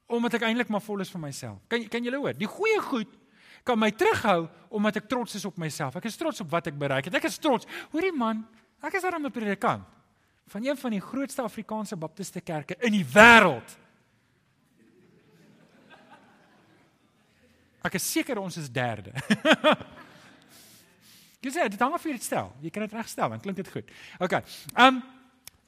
omdat 0.09 0.39
ek 0.39 0.47
eintlik 0.47 0.71
maar 0.73 0.81
vol 0.81 1.03
is 1.03 1.11
van 1.13 1.21
myself. 1.21 1.59
Kan 1.69 1.85
kan 1.89 2.03
julle 2.03 2.17
hoor? 2.17 2.33
Die 2.37 2.49
goeie 2.49 2.81
goed 2.81 3.11
kan 3.63 3.77
my 3.79 3.91
terughou 3.93 4.47
omdat 4.73 5.01
ek 5.01 5.09
trots 5.09 5.37
is 5.37 5.45
op 5.45 5.57
myself. 5.61 5.95
Ek 5.99 6.07
is 6.09 6.17
trots 6.17 6.41
op 6.41 6.49
wat 6.51 6.69
ek 6.71 6.77
bereik 6.79 7.09
het. 7.09 7.19
Ek 7.19 7.27
is 7.29 7.37
trots. 7.41 7.69
Hoorie 7.93 8.13
man, 8.15 8.41
ek 8.81 8.97
is 8.97 9.05
daarom 9.05 9.25
'n 9.25 9.31
predikant 9.31 9.85
van 10.49 10.65
een 10.65 10.77
van 10.77 10.91
die 10.91 11.01
grootste 11.01 11.41
Afrikaanse 11.41 11.95
baptiste 11.95 12.41
kerke 12.41 12.75
in 12.79 12.91
die 12.91 13.05
wêreld. 13.05 13.77
Ek 17.85 17.95
is 17.95 18.11
seker 18.11 18.39
ons 18.41 18.57
is 18.59 18.69
derde. 18.71 19.13
Jy 21.39 21.53
sê 21.55 21.69
dit 21.71 21.79
hang 21.79 21.93
af 21.95 22.03
hoe 22.03 22.11
jy 22.11 22.17
dit 22.17 22.25
stel. 22.27 22.49
Jy 22.59 22.69
kan 22.75 22.83
dit 22.83 22.95
regstel, 22.97 23.31
dan 23.31 23.39
klink 23.39 23.61
dit 23.61 23.69
goed. 23.71 23.91
OK. 24.19 24.41
Um 24.75 24.99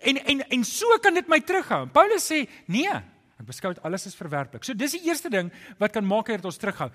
en 0.02 0.18
en 0.18 0.42
en 0.58 0.64
so 0.68 0.98
kan 1.00 1.16
dit 1.16 1.28
my 1.32 1.38
terughou. 1.46 1.86
Paulus 1.94 2.26
sê, 2.28 2.42
nee, 2.68 2.92
ek 3.40 3.46
beskou 3.48 3.72
dit 3.72 3.84
alles 3.88 4.08
as 4.10 4.18
verwerplik. 4.18 4.66
So 4.68 4.76
dis 4.76 4.98
die 4.98 5.06
eerste 5.08 5.32
ding 5.32 5.52
wat 5.80 5.94
kan 5.96 6.04
maak 6.04 6.34
dat 6.34 6.48
ons 6.50 6.60
terughou. 6.60 6.90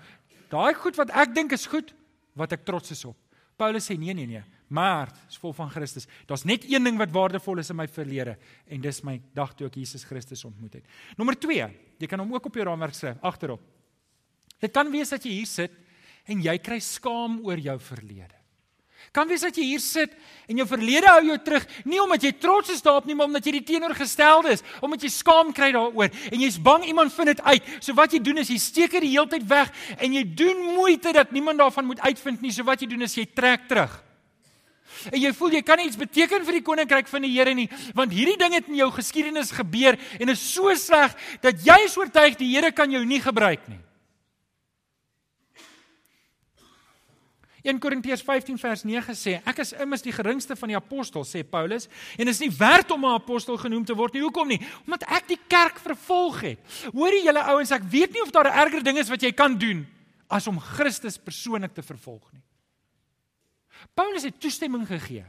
Daai 0.51 0.75
goed 0.77 0.99
wat 0.99 1.13
ek 1.15 1.33
dink 1.33 1.55
is 1.55 1.65
goed, 1.71 1.89
wat 2.37 2.53
ek 2.53 2.67
trots 2.67 2.93
is 2.93 3.01
op. 3.07 3.17
Paulus 3.57 3.87
sê 3.89 3.97
nee 3.97 4.13
nee 4.13 4.29
nee, 4.29 4.43
maar 4.69 5.09
is 5.25 5.39
vol 5.41 5.55
van 5.57 5.71
Christus. 5.73 6.05
Daar's 6.29 6.45
net 6.45 6.67
een 6.69 6.83
ding 6.85 6.99
wat 7.01 7.15
waardevol 7.15 7.63
is 7.63 7.71
in 7.73 7.79
my 7.79 7.87
verlede 7.89 8.35
en 8.69 8.83
dis 8.83 9.01
my 9.07 9.15
dag 9.33 9.55
toe 9.57 9.71
ek 9.71 9.79
Jesus 9.81 10.05
Christus 10.05 10.45
ontmoet 10.45 10.77
het. 10.77 10.85
Nommer 11.17 11.39
2, 11.39 11.65
jy 11.97 12.11
kan 12.11 12.21
hom 12.21 12.35
ook 12.35 12.51
op 12.51 12.59
jou 12.59 12.67
raamwerk 12.69 12.93
skryf 12.93 13.17
agterop. 13.25 13.63
Dit 14.63 14.73
kan 14.73 14.89
wees 14.91 15.13
dat 15.13 15.23
jy 15.25 15.39
hier 15.39 15.49
sit 15.49 15.73
en 16.27 16.41
jy 16.43 16.57
kry 16.59 16.79
skaam 16.83 17.39
oor 17.45 17.59
jou 17.61 17.77
verlede. 17.79 18.33
Kan 19.15 19.29
wees 19.29 19.43
dat 19.45 19.55
jy 19.55 19.63
hier 19.69 19.81
sit 19.81 20.13
en 20.49 20.59
jou 20.59 20.65
verlede 20.67 21.07
hou 21.09 21.21
jou 21.29 21.37
terug, 21.45 21.63
nie 21.87 21.99
omdat 22.01 22.25
jy 22.27 22.31
trots 22.41 22.73
is 22.73 22.83
daarop 22.83 23.07
nie, 23.07 23.15
maar 23.15 23.29
omdat 23.29 23.45
jy 23.47 23.53
die 23.59 23.67
teenoorgestelde 23.69 24.51
is, 24.57 24.63
omdat 24.83 25.05
jy 25.05 25.11
skaam 25.13 25.53
kry 25.55 25.69
daaroor 25.75 26.11
en 26.11 26.41
jy's 26.43 26.57
bang 26.61 26.85
iemand 26.89 27.13
vind 27.15 27.31
dit 27.31 27.43
uit. 27.45 27.69
So 27.79 27.95
wat 27.97 28.13
jy 28.13 28.19
doen 28.25 28.43
is 28.43 28.51
jy 28.51 28.59
steek 28.61 28.97
dit 28.97 29.07
die 29.07 29.13
hele 29.13 29.29
tyd 29.31 29.47
weg 29.47 29.71
en 29.97 30.17
jy 30.17 30.25
doen 30.37 30.65
moeite 30.75 31.13
dat 31.15 31.31
niemand 31.35 31.61
daarvan 31.63 31.87
moet 31.87 32.03
uitvind 32.03 32.43
nie. 32.43 32.51
So 32.51 32.67
wat 32.67 32.83
jy 32.83 32.91
doen 32.91 33.07
is 33.07 33.15
jy 33.17 33.25
trek 33.31 33.69
terug. 33.71 33.95
En 35.11 35.19
jy 35.21 35.31
voel 35.35 35.57
jy 35.59 35.63
kan 35.63 35.81
iets 35.83 35.99
beteken 35.99 36.45
vir 36.47 36.57
die 36.57 36.65
koninkryk 36.65 37.09
van 37.11 37.23
die 37.23 37.31
Here 37.31 37.53
nie, 37.55 37.67
want 37.95 38.13
hierdie 38.15 38.37
ding 38.39 38.55
het 38.57 38.69
in 38.71 38.79
jou 38.79 38.87
geskiedenis 38.95 39.53
gebeur 39.55 39.97
en 40.17 40.33
is 40.33 40.41
so 40.41 40.73
sleg 40.75 41.13
dat 41.43 41.59
jy 41.63 41.77
is 41.85 41.97
oortuig 41.99 42.39
die 42.39 42.49
Here 42.55 42.73
kan 42.73 42.91
jou 42.91 43.03
nie 43.05 43.21
gebruik 43.23 43.67
nie. 43.69 43.79
1 47.67 47.79
Korintiërs 47.83 48.23
15 48.23 48.55
vers 48.61 48.83
9 48.87 49.15
sê 49.17 49.33
ek 49.43 49.59
is 49.59 49.73
immers 49.75 50.03
die 50.05 50.13
geringste 50.15 50.55
van 50.55 50.71
die 50.71 50.77
apostels 50.77 51.33
sê 51.35 51.41
Paulus 51.43 51.89
en 52.15 52.31
is 52.31 52.39
nie 52.39 52.51
werd 52.55 52.91
om 52.95 53.03
'n 53.05 53.17
apostel 53.19 53.57
genoem 53.57 53.83
te 53.85 53.95
word 53.95 54.13
nie. 54.13 54.21
Hoekom 54.21 54.47
nie? 54.47 54.61
Omdat 54.85 55.03
ek 55.03 55.27
die 55.27 55.39
kerk 55.47 55.79
vervolg 55.79 56.41
het. 56.41 56.59
Hoorie 56.93 57.23
julle 57.23 57.43
ouens 57.43 57.71
ek 57.71 57.83
weet 57.83 58.13
nie 58.13 58.21
of 58.21 58.31
daar 58.31 58.47
'n 58.47 58.57
erger 58.57 58.83
ding 58.83 58.97
is 58.97 59.09
wat 59.09 59.21
jy 59.21 59.31
kan 59.31 59.57
doen 59.57 59.85
as 60.29 60.47
om 60.47 60.59
Christus 60.59 61.17
persoonlik 61.17 61.73
te 61.73 61.83
vervolg 61.83 62.31
nie. 62.31 62.43
Paulus 63.93 64.23
het 64.23 64.39
toestemming 64.39 64.87
gegee 64.87 65.25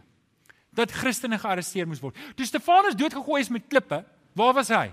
dat 0.70 0.90
Christene 0.90 1.38
gearresteer 1.38 1.86
moes 1.86 2.00
word. 2.00 2.16
Toe 2.36 2.46
Stefanus 2.46 2.94
doodgegooi 2.94 3.40
is 3.40 3.48
met 3.48 3.68
klippe 3.68 4.04
waar 4.32 4.54
was 4.54 4.68
hy? 4.68 4.92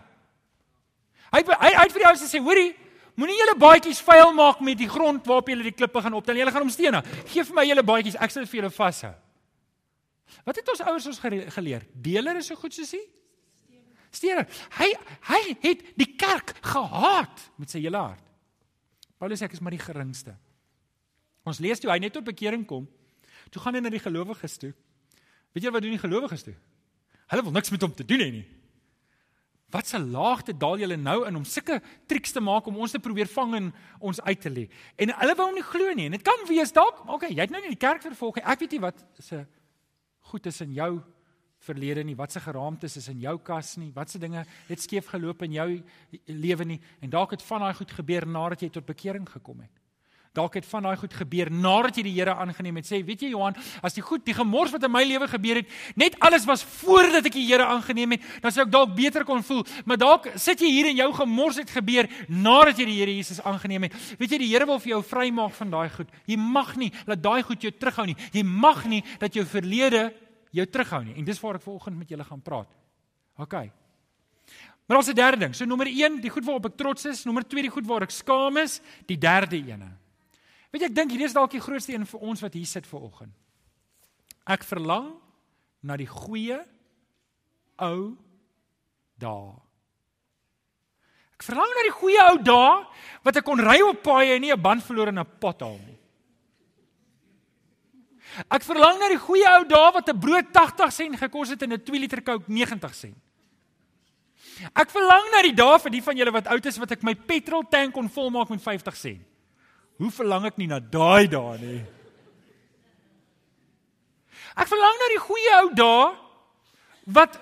Hy 1.31 1.41
hy 1.41 1.71
uit 1.75 1.91
vir 1.91 2.01
die 2.01 2.07
ouens 2.07 2.23
gesê 2.23 2.39
hoorie 2.39 2.75
Moenie 3.15 3.37
julle 3.39 3.55
baadjies 3.59 4.01
vuil 4.03 4.33
maak 4.35 4.59
met 4.65 4.77
die 4.79 4.89
grond 4.91 5.27
waarop 5.27 5.47
julle 5.51 5.63
die 5.63 5.75
klippe 5.75 6.01
gaan 6.03 6.17
optel. 6.17 6.35
Julle 6.35 6.51
gaan 6.51 6.65
hom 6.65 6.73
steena. 6.73 6.99
Geef 7.31 7.51
vir 7.51 7.55
my 7.55 7.63
julle 7.67 7.83
baadjies, 7.87 8.17
ek 8.19 8.33
sal 8.33 8.43
dit 8.43 8.51
vir 8.51 8.61
julle 8.63 8.73
vashou. 8.75 9.13
Wat 10.45 10.59
het 10.59 10.71
ons 10.73 10.81
ouers 10.83 11.07
ons 11.11 11.21
geleer? 11.55 11.85
Deler 11.93 12.41
is 12.41 12.49
so 12.51 12.59
goed 12.59 12.75
soos 12.75 12.91
hy? 12.97 13.01
Steena. 14.15 14.43
Hy 14.79 14.89
hy 15.29 15.41
het 15.63 15.83
die 15.99 16.09
kerk 16.19 16.55
gehaat 16.65 17.47
met 17.61 17.71
sy 17.71 17.81
hele 17.83 17.99
hart. 17.99 18.23
Paulus 19.19 19.39
sê 19.39 19.47
ek 19.47 19.55
is 19.55 19.63
maar 19.63 19.75
die 19.75 19.81
geringste. 19.81 20.35
Ons 21.47 21.61
lees 21.63 21.79
toe 21.79 21.91
hy 21.91 21.99
net 22.03 22.15
tot 22.15 22.25
bekering 22.25 22.65
kom. 22.67 22.87
Toe 23.53 23.61
gaan 23.63 23.77
hy 23.77 23.83
na 23.85 23.91
die 23.93 24.01
gelowiges 24.01 24.57
toe. 24.59 24.73
Weet 25.55 25.67
jy 25.67 25.71
wat 25.71 25.85
doen 25.85 25.95
die 25.95 26.01
gelowiges 26.01 26.43
toe? 26.47 26.55
Hulle 27.31 27.45
wil 27.45 27.55
niks 27.55 27.71
met 27.71 27.85
hom 27.85 27.93
te 27.95 28.05
doen 28.07 28.23
hê 28.23 28.31
nie. 28.41 28.45
Wat 29.75 29.91
'n 29.93 30.11
laagte 30.11 30.57
daal 30.57 30.77
julle 30.77 30.95
nou 30.95 31.25
in 31.27 31.35
om 31.35 31.43
sulke 31.43 31.81
triks 32.07 32.31
te 32.31 32.39
maak 32.39 32.65
om 32.65 32.77
ons 32.77 32.91
te 32.91 32.99
probeer 32.99 33.27
vang 33.27 33.55
en 33.55 33.73
ons 33.99 34.21
uit 34.21 34.41
te 34.41 34.49
lê. 34.49 34.69
En 34.95 35.11
hulle 35.19 35.35
wou 35.35 35.47
hom 35.47 35.55
nie 35.55 35.69
glo 35.71 35.93
nie. 35.93 36.05
En 36.05 36.11
dit 36.11 36.21
kan 36.21 36.47
wees 36.47 36.71
dalk, 36.71 37.03
okay, 37.09 37.29
jy 37.29 37.41
het 37.41 37.49
nou 37.49 37.61
nie 37.61 37.75
die 37.75 37.87
kerk 37.87 38.01
vervolg 38.01 38.35
nie. 38.35 38.45
Ek 38.45 38.59
weet 38.59 38.71
nie 38.71 38.79
wat 38.79 39.05
se 39.19 39.45
goed 40.19 40.45
is 40.45 40.61
in 40.61 40.73
jou 40.73 41.01
verlede 41.59 42.03
nie, 42.03 42.15
wat 42.15 42.31
se 42.31 42.39
geraamtes 42.39 42.97
is 42.97 43.07
in 43.07 43.19
jou 43.19 43.37
kas 43.37 43.75
nie, 43.77 43.91
wat 43.95 44.09
se 44.09 44.19
dinge 44.19 44.45
het 44.67 44.81
skeef 44.81 45.07
geloop 45.07 45.41
in 45.41 45.51
jou 45.51 45.69
lewe 46.25 46.65
nie. 46.65 46.79
En 47.01 47.09
dalk 47.09 47.31
het 47.31 47.41
van 47.41 47.59
daai 47.65 47.73
goed 47.73 47.91
gebeur 47.91 48.27
nadat 48.27 48.61
jy 48.61 48.69
tot 48.69 48.85
bekering 48.85 49.29
gekom 49.29 49.59
het. 49.59 49.84
Dalk 50.35 50.57
het 50.59 50.65
van 50.67 50.83
daai 50.83 50.97
goed 50.99 51.13
gebeur 51.15 51.49
nadat 51.51 51.95
jy 51.99 52.03
die 52.09 52.13
Here 52.17 52.35
aangeneem 52.35 52.81
het. 52.81 52.87
Sê, 52.89 52.99
weet 53.05 53.23
jy 53.23 53.31
Johan, 53.31 53.55
as 53.85 53.95
die 53.95 54.03
goed, 54.03 54.25
die 54.27 54.35
gemors 54.35 54.73
wat 54.73 54.83
in 54.83 54.91
my 54.91 55.03
lewe 55.07 55.29
gebeur 55.31 55.61
het, 55.61 55.71
net 55.95 56.17
alles 56.23 56.47
was 56.49 56.65
voordat 56.81 57.25
ek 57.29 57.37
die 57.37 57.45
Here 57.47 57.67
aangeneem 57.71 58.17
het, 58.17 58.25
dan 58.43 58.53
sou 58.53 58.65
ek 58.65 58.73
dalk 58.73 58.91
beter 58.97 59.23
kon 59.27 59.43
voel. 59.47 59.63
Maar 59.87 60.01
dalk 60.01 60.27
sit 60.41 60.61
jy 60.63 60.73
hier 60.73 60.91
en 60.91 60.99
jou 60.99 61.09
gemors 61.21 61.61
het 61.61 61.71
gebeur 61.71 62.09
nadat 62.27 62.83
jy 62.83 62.89
die 62.91 62.99
Here 62.99 63.15
Jesus 63.15 63.39
aangeneem 63.43 63.87
het. 63.87 63.95
Weet 64.19 64.35
jy, 64.35 64.41
die 64.43 64.51
Here 64.51 64.67
wil 64.67 64.81
vir 64.83 64.95
jou 64.97 65.01
vrymaak 65.13 65.55
van 65.55 65.73
daai 65.73 65.89
goed. 65.95 66.11
Jy 66.27 66.39
mag 66.41 66.75
nie 66.81 66.91
laat 67.07 67.23
daai 67.23 67.41
goed 67.47 67.63
jou 67.63 67.71
terughou 67.71 68.07
nie. 68.11 68.17
Jy 68.35 68.43
mag 68.43 68.83
nie 68.91 69.01
dat 69.21 69.35
jou 69.35 69.47
verlede 69.47 70.09
jou 70.55 70.67
terughou 70.67 71.03
nie. 71.05 71.15
En 71.19 71.27
dis 71.27 71.41
waar 71.43 71.59
ek 71.59 71.65
vanoggend 71.65 71.99
met 71.99 72.11
julle 72.11 72.27
gaan 72.27 72.43
praat. 72.43 72.71
OK. 73.39 73.57
Maar 74.85 75.01
ons 75.01 75.09
het 75.09 75.17
derde 75.17 75.41
ding. 75.41 75.55
So 75.57 75.65
nommer 75.65 75.89
1, 75.89 76.19
die 76.21 76.31
goed 76.31 76.45
waarop 76.45 76.69
ek 76.69 76.77
trots 76.77 77.07
is, 77.09 77.23
nommer 77.25 77.45
2, 77.47 77.65
die 77.65 77.73
goed 77.73 77.87
waar 77.89 78.05
ek 78.05 78.13
skaam 78.13 78.59
is, 78.61 78.79
die 79.09 79.17
derde 79.17 79.57
ene. 79.57 79.89
Weet 80.75 80.83
jy, 80.83 80.87
ek 80.91 80.95
dink 80.97 81.13
hierdie 81.13 81.29
is 81.29 81.33
dalk 81.33 81.53
die 81.55 81.63
grootste 81.63 81.93
een 81.93 82.03
vir 82.03 82.23
ons 82.27 82.41
wat 82.43 82.55
hier 82.57 82.67
sit 82.67 82.83
ver 82.83 83.05
oggend. 83.07 83.31
Ek 84.43 84.65
verlang 84.67 85.13
na 85.79 85.95
die 85.95 86.09
goeie 86.09 86.57
ou 87.79 87.99
dae. 89.23 89.53
Ek 91.39 91.45
verlang 91.47 91.71
na 91.77 91.83
die 91.87 91.93
goeie 91.95 92.25
ou 92.25 92.41
dae 92.43 92.73
wat 93.23 93.39
ek 93.39 93.45
kon 93.47 93.63
ry 93.63 93.77
op 93.87 94.01
paaie 94.03 94.33
en 94.35 94.43
nie 94.43 94.51
'n 94.51 94.61
band 94.61 94.83
verloor 94.83 95.15
in 95.15 95.19
'n 95.19 95.25
pothaal 95.39 95.79
nie. 95.79 95.99
Ek 98.51 98.63
verlang 98.67 98.99
na 98.99 99.07
die 99.07 99.23
goeie 99.27 99.47
ou 99.55 99.63
dae 99.63 99.91
wat 99.95 100.09
'n 100.09 100.19
brood 100.19 100.51
80 100.51 100.91
sent 100.91 101.15
gekos 101.15 101.55
het 101.55 101.63
en 101.63 101.71
'n 101.71 101.85
2 101.85 101.99
liter 101.99 102.21
Coke 102.21 102.51
90 102.51 102.93
sent. 102.93 103.17
Ek 104.75 104.91
verlang 104.91 105.31
na 105.31 105.41
die 105.41 105.55
dae 105.55 105.79
vir 105.79 105.91
die 105.91 106.03
van 106.03 106.17
julle 106.17 106.31
wat 106.31 106.47
oud 106.47 106.65
is 106.65 106.77
wat 106.77 106.91
ek 106.91 107.03
my 107.03 107.15
petrol 107.15 107.63
tank 107.63 107.93
kon 107.93 108.09
volmaak 108.09 108.49
met 108.49 108.61
50 108.61 108.95
sent. 108.95 109.34
Hoe 109.97 110.11
verlang 110.11 110.45
ek 110.49 110.57
nie 110.59 110.67
na 110.67 110.79
daai 110.79 111.27
dae 111.31 111.57
nie. 111.61 111.81
Ek 114.55 114.67
verlang 114.71 114.99
na 114.99 115.11
die 115.11 115.23
goeie 115.23 115.55
ou 115.61 115.69
dae 115.75 116.05
wat 117.15 117.37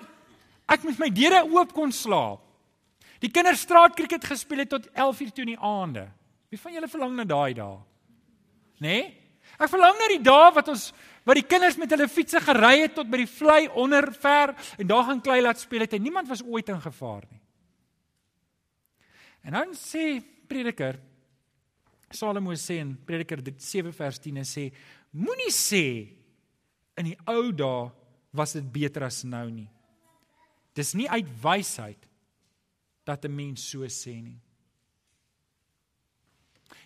ek 0.74 0.86
met 0.86 1.00
my 1.02 1.10
deure 1.14 1.44
oop 1.46 1.74
kon 1.74 1.94
slaap. 1.94 2.42
Die 3.24 3.32
kinders 3.32 3.64
straatkriket 3.64 4.26
gespeel 4.28 4.66
het 4.66 4.74
tot 4.74 4.90
11:00 4.92 5.32
toe 5.32 5.46
in 5.46 5.54
die 5.56 5.60
aande. 5.60 6.10
Wie 6.50 6.60
van 6.60 6.74
julle 6.74 6.90
verlang 6.92 7.16
na 7.16 7.24
daai 7.24 7.54
dae? 7.54 7.78
Né? 8.80 8.88
Nee? 8.88 9.04
Ek 9.60 9.70
verlang 9.70 9.98
na 9.98 10.10
die 10.10 10.24
dae 10.24 10.52
wat 10.54 10.68
ons 10.74 10.92
wat 11.24 11.40
die 11.40 11.48
kinders 11.48 11.78
met 11.80 11.92
hulle 11.94 12.10
fietsse 12.12 12.42
gery 12.44 12.82
het 12.82 12.96
tot 12.98 13.08
by 13.08 13.22
die 13.22 13.30
vlei 13.30 13.70
onder 13.80 14.10
ver 14.12 14.52
en 14.78 14.88
daar 14.88 15.06
gaan 15.08 15.22
klei 15.24 15.40
laat 15.42 15.62
speel 15.62 15.86
het 15.86 15.94
en 15.94 16.04
niemand 16.04 16.28
was 16.28 16.44
ooit 16.44 16.70
in 16.70 16.82
gevaar 16.82 17.24
nie. 17.30 17.40
En 19.44 19.56
dan 19.56 19.72
sê 19.78 20.20
Prediker 20.48 21.00
Salomo 22.15 22.53
sê 22.55 22.79
in 22.82 22.96
Prediker 22.96 23.41
7 23.43 23.91
vers 23.91 24.20
10 24.20 24.38
en 24.41 24.48
sê 24.48 24.70
moenie 25.12 25.51
sê 25.51 25.86
in 26.98 27.12
die 27.12 27.17
ou 27.29 27.51
dae 27.51 27.91
was 28.34 28.55
dit 28.58 28.65
beter 28.74 29.05
as 29.05 29.24
nou 29.24 29.46
nie. 29.50 29.70
Dis 30.74 30.93
nie 30.98 31.10
uit 31.10 31.29
wysheid 31.43 32.10
dat 33.05 33.25
'n 33.25 33.36
mens 33.36 33.62
so 33.62 33.86
sê 33.86 34.22
nie. 34.22 34.39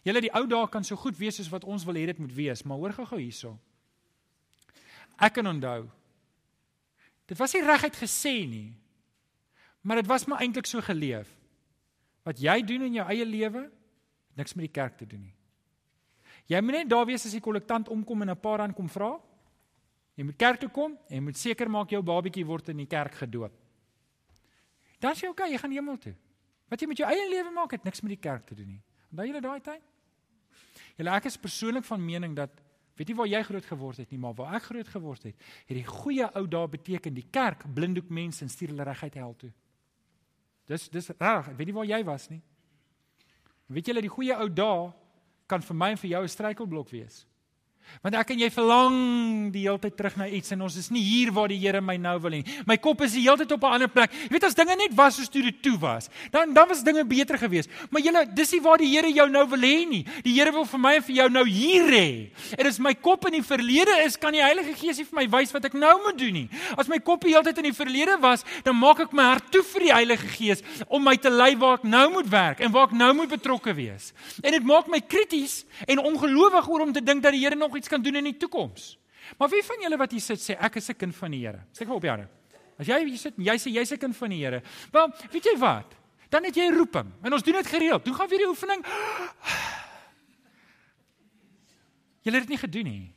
Julle 0.04 0.22
die 0.22 0.34
ou 0.34 0.46
dae 0.48 0.68
kan 0.72 0.84
so 0.84 0.96
goed 0.96 1.18
wees 1.20 1.36
soos 1.36 1.52
wat 1.52 1.64
ons 1.64 1.86
wil 1.86 1.96
hê 1.96 2.06
dit 2.06 2.20
moet 2.20 2.36
wees, 2.36 2.64
maar 2.64 2.78
hoor 2.78 2.94
gou-gou 2.94 3.20
hierso. 3.20 3.58
Ek 5.20 5.34
kan 5.34 5.48
onthou. 5.48 5.90
Dit 7.28 7.38
was 7.38 7.54
nie 7.54 7.64
reguit 7.66 7.96
gesê 7.96 8.48
nie. 8.48 8.74
Maar 9.82 10.02
dit 10.02 10.08
was 10.08 10.26
maar 10.26 10.40
eintlik 10.40 10.66
so 10.66 10.82
geleef. 10.82 11.28
Wat 12.24 12.40
jy 12.40 12.62
doen 12.62 12.82
in 12.82 12.94
jou 13.00 13.08
eie 13.08 13.26
lewe, 13.26 13.72
niks 14.38 14.56
met 14.56 14.68
die 14.68 14.74
kerk 14.74 14.98
te 14.98 15.08
doen 15.10 15.22
nie. 15.22 15.34
Jy 16.48 16.62
moet 16.64 16.80
net 16.80 16.90
daar 16.90 17.06
wees 17.06 17.26
as 17.28 17.36
die 17.36 17.44
kollektant 17.44 17.90
omkom 17.92 18.22
en 18.22 18.30
'n 18.32 18.40
paar 18.40 18.60
rand 18.60 18.76
kom 18.76 18.90
vra. 18.90 19.20
Jy 20.16 20.24
moet 20.24 20.38
kerk 20.38 20.60
toe 20.60 20.70
kom 20.70 20.98
en 21.10 21.16
jy 21.16 21.22
moet 21.22 21.38
seker 21.38 21.70
maak 21.70 21.90
jou 21.90 22.02
babatjie 22.02 22.46
word 22.46 22.70
in 22.70 22.78
die 22.78 22.88
kerk 22.88 23.14
gedoop. 23.14 23.52
Dan 25.00 25.14
sê 25.14 25.28
jy 25.28 25.30
okay, 25.30 25.52
jy 25.52 25.58
gaan 25.58 25.72
hemel 25.72 25.98
toe. 25.98 26.16
Wat 26.68 26.82
jy 26.82 26.88
met 26.88 26.98
jou 26.98 27.10
eie 27.10 27.30
lewe 27.30 27.52
maak 27.52 27.72
het 27.72 27.84
niks 27.84 28.02
met 28.02 28.10
die 28.10 28.24
kerk 28.30 28.46
te 28.46 28.56
doen 28.56 28.68
nie. 28.68 28.82
Onthou 29.12 29.28
julle 29.28 29.42
daai 29.42 29.62
tyd? 29.62 29.84
Julle 30.98 31.14
ek 31.16 31.26
is 31.26 31.38
persoonlik 31.38 31.86
van 31.86 32.06
mening 32.06 32.36
dat 32.36 32.52
weet 32.98 33.10
jy 33.10 33.16
waar 33.16 33.30
jy 33.30 33.44
groot 33.44 33.66
geword 33.66 33.98
het 33.98 34.10
nie, 34.10 34.18
maar 34.18 34.34
waar 34.34 34.56
ek 34.58 34.64
groot 34.72 34.88
geword 34.88 35.24
het, 35.30 35.36
het 35.68 35.78
die 35.78 35.86
goeie 35.86 36.26
ou 36.34 36.48
dae 36.50 36.68
beteken 36.68 37.14
die 37.14 37.28
kerk 37.30 37.64
blinddoek 37.74 38.10
mense 38.10 38.42
en 38.42 38.50
stuur 38.50 38.74
hulle 38.74 38.84
reguit 38.84 39.14
hel 39.14 39.36
toe. 39.38 39.52
Dis 40.68 40.90
dis 40.90 41.12
reg, 41.20 41.52
weet 41.56 41.70
jy 41.70 41.76
waar 41.78 41.86
jy 41.86 42.04
was 42.08 42.26
nie? 42.32 42.42
Weet 43.68 43.90
julle 43.90 44.02
die 44.02 44.12
goeie 44.12 44.36
ou 44.40 44.48
dae 44.50 44.92
kan 45.48 45.64
vir 45.64 45.76
my 45.76 45.90
en 45.92 45.98
vir 45.98 46.10
jou 46.10 46.22
'n 46.24 46.36
struikelblok 46.36 46.90
wees. 46.92 47.26
Want 48.04 48.16
ek 48.16 48.32
en 48.36 48.40
jy 48.40 48.50
verlang 48.54 48.98
die 49.54 49.64
hele 49.66 49.80
tyd 49.82 49.96
terug 49.98 50.18
na 50.20 50.28
iets 50.28 50.54
en 50.54 50.62
ons 50.68 50.76
is 50.80 50.90
nie 50.94 51.02
hier 51.02 51.32
waar 51.34 51.50
die 51.50 51.58
Here 51.58 51.82
my 51.82 51.98
nou 51.98 52.16
wil 52.24 52.38
hê. 52.38 52.44
My 52.70 52.78
kop 52.78 53.02
is 53.06 53.16
die 53.18 53.24
hele 53.26 53.38
tyd 53.42 53.52
op 53.52 53.64
'n 53.64 53.74
ander 53.74 53.90
plek. 53.90 54.12
Jy 54.14 54.30
weet 54.30 54.44
as 54.44 54.56
dinge 54.56 54.76
net 54.76 54.94
was 54.96 55.16
soos 55.16 55.30
toe 55.30 55.42
dit 55.42 55.62
toe 55.62 55.78
was, 55.78 56.10
dan 56.32 56.54
dan 56.54 56.68
was 56.68 56.84
dinge 56.84 57.04
beter 57.06 57.38
geweest. 57.38 57.70
Maar 57.90 58.02
julle, 58.02 58.26
dis 58.34 58.52
nie 58.52 58.62
waar 58.62 58.78
die 58.78 58.88
Here 58.88 59.12
jou 59.12 59.30
nou 59.30 59.46
wil 59.50 59.60
hê 59.60 59.88
nie. 59.88 60.06
Die 60.24 60.34
Here 60.34 60.52
wil 60.52 60.66
vir 60.66 60.80
my 60.80 60.96
en 60.96 61.04
vir 61.04 61.16
jou 61.16 61.30
nou 61.30 61.46
hier 61.46 61.90
hê. 61.92 62.30
En 62.58 62.68
as 62.68 62.80
my 62.80 62.94
kop 62.94 63.26
in 63.28 63.34
die 63.34 63.44
verlede 63.44 64.04
is, 64.06 64.18
kan 64.18 64.32
die 64.32 64.42
Heilige 64.44 64.74
Gees 64.76 64.98
nie 64.98 65.06
vir 65.06 65.20
my 65.20 65.28
wys 65.38 65.52
wat 65.52 65.66
ek 65.66 65.74
nou 65.74 65.94
moet 66.06 66.18
doen 66.18 66.34
nie. 66.34 66.50
As 66.78 66.88
my 66.88 67.00
kop 67.00 67.22
die 67.22 67.34
hele 67.34 67.44
tyd 67.44 67.58
in 67.58 67.70
die 67.72 67.74
verlede 67.74 68.18
was, 68.22 68.44
dan 68.64 68.76
maak 68.76 69.00
ek 69.00 69.14
my 69.14 69.24
hart 69.24 69.52
toe 69.52 69.64
vir 69.64 69.88
die 69.88 69.94
Heilige 69.94 70.28
Gees 70.28 70.64
om 70.88 71.04
my 71.04 71.16
te 71.16 71.30
lei 71.30 71.56
waar 71.56 71.80
ek 71.80 71.84
nou 71.84 72.10
moet 72.12 72.30
werk 72.30 72.62
en 72.62 72.72
waar 72.72 72.90
ek 72.90 72.96
nou 72.98 73.14
moet 73.14 73.30
betrokke 73.30 73.74
wees. 73.78 74.14
En 74.44 74.52
dit 74.52 74.64
maak 74.64 74.88
my 74.88 75.00
krities 75.02 75.66
en 75.88 76.00
ongelowig 76.00 76.70
oor 76.70 76.86
om 76.88 76.94
te 76.94 77.04
dink 77.04 77.24
dat 77.24 77.36
die 77.36 77.44
Here 77.44 77.56
nog 77.56 77.77
iets 77.78 77.88
kan 77.88 78.02
doen 78.02 78.16
in 78.16 78.24
die 78.24 78.38
toekoms. 78.38 78.98
Maar 79.38 79.50
wie 79.50 79.64
van 79.64 79.82
julle 79.82 79.98
wat 79.98 80.12
hier 80.12 80.24
sit 80.24 80.42
sê 80.42 80.58
ek 80.60 80.76
is 80.76 80.90
'n 80.90 80.96
kind 80.96 81.16
van 81.16 81.32
die 81.32 81.46
Here? 81.46 81.64
Steek 81.72 81.90
op 81.90 82.04
jare. 82.04 82.28
As 82.80 82.88
jy 82.88 83.06
hier 83.06 83.18
sit 83.18 83.38
en 83.38 83.44
jy 83.44 83.58
sê 83.58 83.72
jy's 83.72 83.92
'n 83.92 83.98
kind 83.98 84.16
van 84.16 84.30
die 84.30 84.44
Here. 84.44 84.62
Wel, 84.92 85.14
weet 85.32 85.44
jy 85.44 85.58
wat? 85.58 85.96
Dan 86.30 86.44
het 86.44 86.56
jy 86.56 86.72
roeping. 86.72 87.14
En 87.24 87.34
ons 87.34 87.44
doen 87.44 87.54
dit 87.54 87.68
gereeld. 87.68 88.06
Doen 88.06 88.16
gaan 88.16 88.28
weer 88.28 88.40
die 88.40 88.48
oefening. 88.48 88.86
Julle 92.24 92.38
het 92.38 92.48
dit 92.48 92.50
nie 92.50 92.58
gedoen 92.58 92.84
nie. 92.84 93.14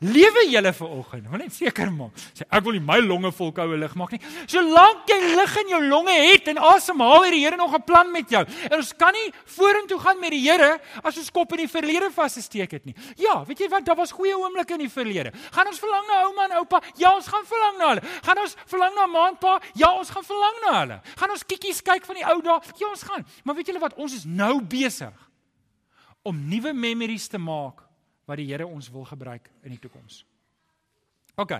Lewe 0.00 0.44
julle 0.46 0.72
ver 0.72 0.90
oggend. 0.94 1.26
Wil 1.26 1.40
net 1.42 1.54
seker 1.54 1.90
maak. 1.90 2.14
Sê 2.36 2.44
ek 2.46 2.62
wil 2.62 2.76
nie 2.76 2.82
my 2.84 3.00
longe 3.02 3.32
vol 3.34 3.50
koue 3.54 3.78
lug 3.80 3.94
maak 3.98 4.12
nie. 4.14 4.20
Solank 4.46 5.10
jy 5.10 5.16
lug 5.34 5.56
in 5.64 5.72
jou 5.72 5.80
longe 5.88 6.14
het 6.14 6.50
en 6.52 6.60
asemhaal, 6.70 7.24
het 7.26 7.34
die 7.34 7.42
Here 7.42 7.56
nog 7.56 7.74
'n 7.74 7.82
plan 7.82 8.12
met 8.12 8.30
jou. 8.30 8.44
En 8.70 8.76
ons 8.78 8.92
kan 8.96 9.12
nie 9.12 9.32
vorentoe 9.44 9.98
gaan 9.98 10.20
met 10.20 10.30
die 10.30 10.42
Here 10.48 10.78
as 11.02 11.18
ons 11.18 11.30
kop 11.30 11.52
in 11.52 11.66
die 11.66 11.68
verlede 11.68 12.10
vasgesteek 12.10 12.70
het 12.70 12.84
nie. 12.84 12.94
Ja, 13.16 13.44
weet 13.44 13.58
jy 13.58 13.68
wat? 13.68 13.84
Daar 13.84 13.96
was 13.96 14.12
goeie 14.12 14.36
oomblikke 14.36 14.74
in 14.74 14.86
die 14.86 14.90
verlede. 14.90 15.32
Gaan 15.50 15.66
ons 15.66 15.78
verlang 15.78 16.06
na 16.06 16.22
ouma 16.26 16.44
en 16.44 16.56
oupa? 16.58 16.80
Ja, 16.96 17.14
ons 17.14 17.26
gaan 17.26 17.44
verlang 17.44 17.78
na 17.78 17.88
hulle. 17.88 18.02
Gaan 18.22 18.38
ons 18.38 18.56
verlang 18.66 18.94
na 18.94 19.06
ma 19.06 19.28
en 19.28 19.38
pa? 19.38 19.60
Ja, 19.74 19.92
ons 19.98 20.10
gaan 20.10 20.24
verlang 20.24 20.54
na 20.62 20.80
hulle. 20.80 21.00
Gaan 21.16 21.30
ons 21.30 21.46
kikkies 21.46 21.82
kyk 21.82 22.04
van 22.04 22.14
die 22.14 22.24
ou 22.24 22.40
dae? 22.42 22.60
Ja, 22.78 22.88
ons 22.88 23.02
gaan. 23.02 23.26
Maar 23.44 23.54
weet 23.54 23.66
julle 23.66 23.80
wat? 23.80 23.94
Ons 23.94 24.14
is 24.14 24.24
nou 24.24 24.62
besig 24.62 25.14
om 26.22 26.48
nuwe 26.48 26.72
memories 26.72 27.26
te 27.28 27.38
maak 27.38 27.87
wat 28.28 28.40
die 28.40 28.46
Here 28.50 28.66
ons 28.68 28.90
wil 28.92 29.06
gebruik 29.08 29.48
in 29.64 29.72
die 29.74 29.80
toekoms. 29.80 30.22
OK. 31.40 31.56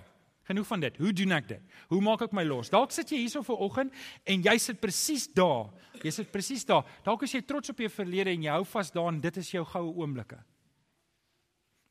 Genoeg 0.49 0.67
van 0.67 0.81
dit. 0.81 0.97
Hoe 0.97 1.13
doen 1.13 1.35
ek 1.37 1.49
dit? 1.49 1.79
Hoe 1.91 2.01
maak 2.01 2.23
ek 2.25 2.35
my 2.37 2.45
los? 2.47 2.71
Dalk 2.73 2.93
sit 2.95 3.11
jy 3.13 3.21
hierso 3.21 3.43
vir 3.45 3.65
oggend 3.67 3.97
en 4.25 4.45
jy 4.45 4.55
sit 4.61 4.81
presies 4.81 5.27
daar. 5.37 5.69
Jy 6.01 6.13
sit 6.15 6.31
presies 6.33 6.65
daar. 6.69 6.87
Dalk 7.05 7.27
is 7.27 7.35
jy 7.37 7.43
trots 7.45 7.73
op 7.73 7.83
jou 7.85 7.91
verlede 7.93 8.33
en 8.33 8.47
jy 8.47 8.55
hou 8.55 8.65
vas 8.69 8.93
daaraan 8.95 9.21
dit 9.21 9.41
is 9.43 9.51
jou 9.53 9.65
goue 9.69 9.93
oomblikke. 10.01 10.39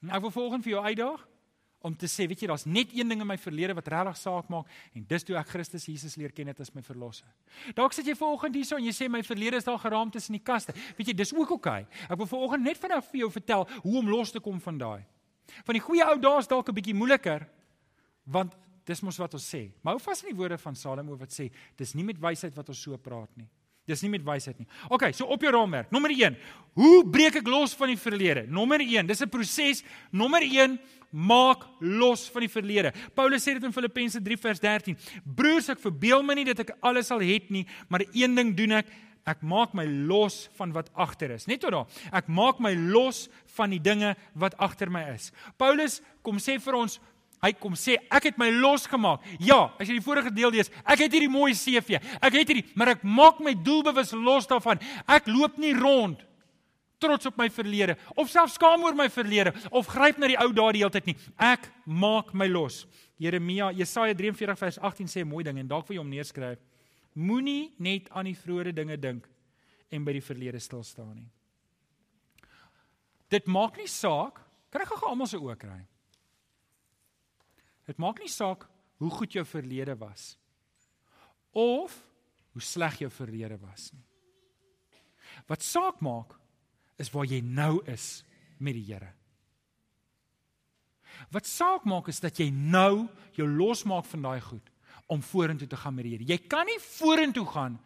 En 0.02 0.14
ek 0.18 0.26
wil 0.26 0.34
volgens 0.34 0.66
vir 0.66 0.74
jou 0.74 0.86
uitdaag 0.86 1.26
om 1.86 1.96
te 1.96 2.08
sê, 2.10 2.26
weet 2.28 2.42
jy, 2.42 2.48
daar's 2.50 2.66
net 2.66 2.92
een 2.96 3.10
ding 3.10 3.22
in 3.22 3.28
my 3.28 3.38
verlede 3.38 3.76
wat 3.78 3.88
regtig 3.94 4.18
saak 4.18 4.50
maak 4.50 4.70
en 4.98 5.06
dis 5.08 5.24
toe 5.24 5.38
ek 5.38 5.52
Christus 5.54 5.86
Jesus 5.86 6.18
leer 6.18 6.34
ken 6.36 6.50
het 6.50 6.60
as 6.64 6.74
my 6.76 6.82
verlosser. 6.82 7.28
Dalk 7.78 7.94
sit 7.94 8.08
jy 8.10 8.16
vanoggend 8.18 8.58
hierso 8.58 8.80
en 8.80 8.88
jy 8.88 8.96
sê 8.96 9.10
my 9.12 9.22
verlede 9.26 9.62
is 9.62 9.68
daar 9.68 9.80
geraam 9.82 10.12
tussen 10.12 10.34
die 10.34 10.44
kaste. 10.44 10.74
Weet 10.98 11.14
jy, 11.14 11.18
dis 11.18 11.34
ook 11.36 11.46
oké. 11.46 11.54
Okay. 11.58 11.88
Ek 12.10 12.18
wil 12.18 12.30
vanoggend 12.30 12.66
net 12.66 12.82
vinnig 12.82 13.06
vir 13.12 13.22
jou 13.24 13.30
vertel 13.32 13.68
hoe 13.84 13.98
om 14.02 14.10
los 14.10 14.34
te 14.34 14.42
kom 14.44 14.60
van 14.64 14.82
daai. 14.82 15.04
Van 15.64 15.78
die 15.78 15.84
goeie 15.84 16.08
ou 16.08 16.18
dae 16.20 16.40
is 16.42 16.50
dalk 16.50 16.70
'n 16.70 16.76
bietjie 16.76 16.98
moeiliker 16.98 17.48
want 18.26 18.58
dis 18.86 19.02
mos 19.02 19.18
wat 19.20 19.34
ons 19.34 19.54
sê. 19.54 19.72
Maar 19.84 19.96
hou 19.96 20.04
vas 20.04 20.24
aan 20.24 20.32
die 20.32 20.38
woorde 20.38 20.58
van 20.58 20.76
Salomo 20.76 21.16
wat 21.16 21.32
sê, 21.32 21.52
dis 21.78 21.94
nie 21.96 22.04
met 22.04 22.20
wysheid 22.20 22.56
wat 22.56 22.70
ons 22.70 22.82
so 22.82 22.98
praat 22.98 23.30
nie. 23.38 23.48
Dis 23.88 24.04
nie 24.04 24.12
met 24.12 24.26
wysheid 24.28 24.58
nie. 24.60 24.68
OK, 24.92 25.10
so 25.16 25.26
op 25.32 25.42
jou 25.42 25.52
raamwerk. 25.54 25.92
Nommer 25.96 26.12
1. 26.12 26.36
Hoe 26.76 27.06
breek 27.08 27.40
ek 27.40 27.48
los 27.48 27.74
van 27.78 27.94
die 27.94 28.00
verlede? 28.00 28.44
Nommer 28.52 28.84
1. 28.84 29.08
Dis 29.08 29.22
'n 29.24 29.30
proses. 29.30 29.84
Nommer 30.12 30.44
1 30.44 30.78
maak 31.12 31.64
los 31.80 32.28
van 32.30 32.42
die 32.42 32.52
verlede. 32.52 32.92
Paulus 33.16 33.44
sê 33.44 33.54
dit 33.54 33.64
in 33.64 33.74
Filippense 33.74 34.22
3 34.22 34.38
vers 34.38 34.60
13. 34.60 34.98
Broers, 35.24 35.70
ek 35.70 35.80
verbeel 35.80 36.24
my 36.24 36.36
nie 36.36 36.46
dat 36.46 36.60
ek 36.60 36.76
alles 36.82 37.08
sal 37.08 37.24
het 37.24 37.50
nie, 37.50 37.66
maar 37.88 38.04
een 38.14 38.36
ding 38.36 38.56
doen 38.58 38.72
ek, 38.72 38.92
ek 39.28 39.42
maak 39.42 39.74
my 39.74 39.86
los 39.86 40.50
van 40.56 40.72
wat 40.76 40.92
agter 40.96 41.32
is. 41.32 41.48
Net 41.48 41.62
tot 41.62 41.72
daar. 41.72 41.88
Ek 42.16 42.28
maak 42.28 42.60
my 42.60 42.74
los 42.76 43.28
van 43.58 43.70
die 43.70 43.82
dinge 43.84 44.16
wat 44.36 44.56
agter 44.60 44.90
my 44.90 45.04
is. 45.16 45.32
Paulus 45.58 46.02
kom 46.24 46.38
sê 46.38 46.60
vir 46.64 46.76
ons 46.76 47.00
Hy 47.44 47.52
kom 47.62 47.76
sê 47.78 48.00
ek 48.10 48.32
het 48.32 48.38
my 48.42 48.50
losgemaak. 48.50 49.26
Ja, 49.40 49.68
as 49.78 49.88
jy 49.90 50.00
die 50.00 50.06
vorige 50.06 50.32
deel 50.34 50.56
lees, 50.56 50.72
ek 50.84 51.04
het 51.06 51.14
hierdie 51.14 51.30
mooi 51.30 51.54
CV. 51.54 52.00
Ek 52.18 52.34
het 52.34 52.50
hierdie, 52.50 52.66
maar 52.74 52.96
ek 52.96 53.04
maak 53.06 53.42
my 53.44 53.54
doelbewus 53.54 54.16
los 54.18 54.50
daarvan. 54.50 54.82
Ek 55.06 55.30
loop 55.30 55.60
nie 55.62 55.76
rond 55.78 56.24
trots 56.98 57.30
op 57.30 57.38
my 57.38 57.46
verlede 57.54 57.94
of 58.18 58.30
selfs 58.32 58.56
skaam 58.58 58.82
oor 58.86 58.96
my 58.98 59.06
verlede 59.14 59.54
of 59.70 59.90
gryp 59.92 60.18
na 60.18 60.32
die 60.32 60.40
ou 60.42 60.50
dae 60.50 60.74
die 60.74 60.82
hele 60.82 60.94
tyd 60.94 61.12
nie. 61.12 61.18
Ek 61.38 61.70
maak 61.86 62.34
my 62.34 62.48
los. 62.50 62.86
Jeremia, 63.22 63.72
Jesaja 63.74 64.16
43 64.18 64.58
vers 64.58 64.80
18 64.80 65.08
sê 65.08 65.22
'n 65.22 65.30
mooi 65.30 65.44
ding 65.44 65.58
en 65.60 65.68
dalk 65.68 65.88
vir 65.88 65.96
jou 65.96 66.04
om 66.04 66.10
neerskryf. 66.10 66.60
Moenie 67.14 67.74
net 67.80 68.10
aan 68.10 68.26
die 68.26 68.36
vroeë 68.36 68.74
dinge 68.74 68.98
dink 68.98 69.28
en 69.92 70.04
by 70.04 70.14
die 70.14 70.22
verlede 70.22 70.60
stil 70.60 70.84
staan 70.84 71.16
nie. 71.16 71.30
Dit 73.30 73.48
maak 73.48 73.78
nie 73.78 73.88
saak, 73.88 74.40
kry 74.70 74.86
gou 74.86 75.10
almal 75.10 75.28
se 75.28 75.38
oë 75.38 75.58
kry. 75.58 75.86
Dit 77.88 78.00
maak 78.02 78.20
nie 78.20 78.32
saak 78.32 78.68
hoe 79.00 79.12
goed 79.14 79.36
jou 79.38 79.46
verlede 79.48 79.96
was 80.00 80.36
of 81.58 81.96
hoe 82.54 82.62
sleg 82.62 83.00
jou 83.02 83.10
verlede 83.14 83.58
was 83.62 83.92
nie. 83.94 84.04
Wat 85.48 85.64
saak 85.64 86.02
maak 86.04 86.36
is 87.00 87.12
waar 87.14 87.28
jy 87.30 87.40
nou 87.46 87.80
is 87.90 88.24
met 88.58 88.76
die 88.78 88.86
Here. 88.90 89.14
Wat 91.34 91.48
saak 91.50 91.86
maak 91.86 92.10
is 92.12 92.20
dat 92.22 92.40
jy 92.40 92.50
nou 92.52 93.08
jou 93.38 93.48
losmaak 93.48 94.06
van 94.10 94.26
daai 94.26 94.42
goed. 94.42 94.74
Om 95.08 95.22
vorentoe 95.24 95.68
te 95.68 95.80
gaan 95.80 95.96
met 95.96 96.06
die 96.06 96.16
Here. 96.16 96.28
Jy 96.28 96.38
kan 96.52 96.68
nie 96.68 96.80
vorentoe 96.84 97.46
gaan 97.48 97.78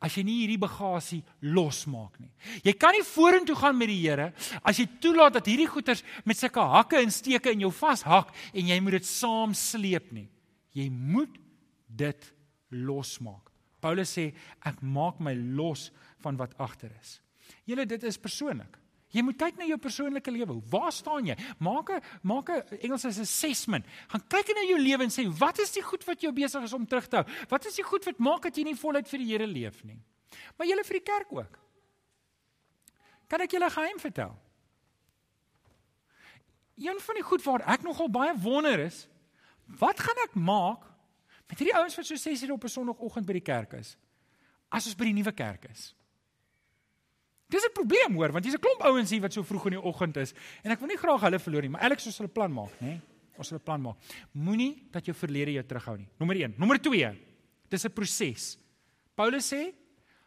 as 0.00 0.14
jy 0.16 0.24
nie 0.24 0.38
hierdie 0.40 0.60
bagasie 0.60 1.20
losmaak 1.44 2.16
nie. 2.22 2.30
Jy 2.64 2.72
kan 2.80 2.96
nie 2.96 3.04
vorentoe 3.04 3.56
gaan 3.58 3.76
met 3.76 3.92
die 3.92 4.00
Here 4.00 4.30
as 4.64 4.80
jy 4.80 4.88
toelaat 5.02 5.36
dat 5.36 5.50
hierdie 5.50 5.68
goeters 5.68 6.02
met 6.24 6.40
sulke 6.40 6.64
hakke 6.72 7.00
en 7.02 7.12
steke 7.12 7.52
in 7.52 7.66
jou 7.66 7.72
vashak 7.74 8.32
en 8.54 8.72
jy 8.72 8.80
moet 8.80 8.98
dit 9.00 9.08
saam 9.08 9.54
sleep 9.56 10.08
nie. 10.16 10.28
Jy 10.76 10.88
moet 10.90 11.36
dit 11.86 12.30
losmaak. 12.70 13.50
Paulus 13.80 14.12
sê 14.16 14.30
ek 14.68 14.80
maak 14.84 15.20
my 15.20 15.34
los 15.34 15.88
van 16.24 16.36
wat 16.40 16.56
agter 16.60 16.92
is. 17.00 17.18
Julle 17.68 17.86
dit 17.88 18.02
is 18.08 18.20
persoonlik. 18.20 18.76
Jy 19.10 19.22
moet 19.26 19.38
kyk 19.38 19.56
na 19.58 19.66
jou 19.66 19.78
persoonlike 19.82 20.30
lewe. 20.30 20.60
Waar 20.70 20.92
staan 20.94 21.26
jy? 21.26 21.36
Maak 21.58 21.90
'n 21.90 22.02
maak 22.22 22.50
'n 22.50 22.78
Engels 22.80 23.04
is 23.04 23.18
assessment. 23.18 23.84
Gaan 24.08 24.22
kyk 24.28 24.54
na 24.54 24.62
jou 24.62 24.78
lewe 24.78 25.02
en 25.02 25.10
sê 25.10 25.26
wat 25.38 25.58
is 25.58 25.72
die 25.72 25.82
goed 25.82 26.04
wat 26.04 26.20
jou 26.20 26.32
besig 26.32 26.62
is 26.62 26.72
om 26.72 26.86
terug 26.86 27.08
te 27.08 27.16
hou? 27.16 27.26
Wat 27.48 27.66
is 27.66 27.74
die 27.74 27.84
goed 27.84 28.04
wat 28.04 28.18
maak 28.18 28.42
dat 28.42 28.56
jy 28.56 28.64
nie 28.64 28.76
voluit 28.76 29.08
vir 29.08 29.18
die 29.18 29.26
Here 29.26 29.46
leef 29.46 29.84
nie? 29.84 29.98
Maar 30.56 30.66
julle 30.66 30.84
vir 30.84 30.98
die 30.98 31.12
kerk 31.12 31.32
ook. 31.32 31.58
Kan 33.28 33.40
ek 33.40 33.50
julle 33.50 33.66
'n 33.66 33.70
geheim 33.70 33.98
vertel? 33.98 34.38
Een 36.76 37.00
van 37.00 37.14
die 37.14 37.22
goed 37.22 37.42
waar 37.42 37.62
ek 37.68 37.82
nogal 37.82 38.08
baie 38.08 38.34
wonder 38.38 38.78
is, 38.78 39.08
wat 39.66 40.00
gaan 40.00 40.16
ek 40.24 40.34
maak 40.34 40.86
met 41.48 41.58
hierdie 41.58 41.76
ouens 41.76 41.96
wat 41.96 42.06
so 42.06 42.14
6 42.14 42.42
uur 42.42 42.52
op 42.52 42.64
'n 42.64 42.68
Sondagoggend 42.68 43.26
by 43.26 43.32
die 43.32 43.40
kerk 43.52 43.72
is? 43.72 43.96
As 44.70 44.86
ons 44.86 44.94
by 44.94 45.04
die 45.04 45.12
nuwe 45.12 45.32
kerk 45.32 45.64
is. 45.70 45.94
Dis 47.50 47.64
'n 47.66 47.72
probleem 47.74 48.14
hoor, 48.14 48.32
want 48.32 48.44
hier's 48.44 48.56
'n 48.56 48.62
klomp 48.62 48.82
ouens 48.82 49.10
hier 49.10 49.20
wat 49.20 49.32
so 49.32 49.42
vroeg 49.42 49.66
in 49.66 49.72
die 49.78 49.82
oggend 49.82 50.16
is 50.16 50.32
en 50.62 50.70
ek 50.70 50.78
wil 50.78 50.88
nie 50.88 50.96
graag 50.96 51.20
hulle 51.20 51.38
verloor 51.38 51.62
nie, 51.62 51.70
maar 51.70 51.82
Alex 51.82 52.06
ons 52.06 52.16
sal 52.16 52.26
'n 52.26 52.32
plan 52.32 52.52
maak, 52.52 52.70
né? 52.80 53.00
Ons 53.36 53.48
sal 53.48 53.58
'n 53.58 53.64
plan 53.64 53.80
maak. 53.80 53.96
Moenie 54.32 54.86
dat 54.92 55.04
jou 55.04 55.14
verlede 55.14 55.52
jou 55.52 55.64
terughou 55.64 55.96
nie. 55.98 56.08
Nommer 56.18 56.36
1. 56.36 56.54
Nommer 56.58 56.78
2. 56.78 57.16
Dis 57.68 57.84
'n 57.84 57.92
proses. 57.92 58.58
Paulus 59.16 59.52
sê, 59.52 59.72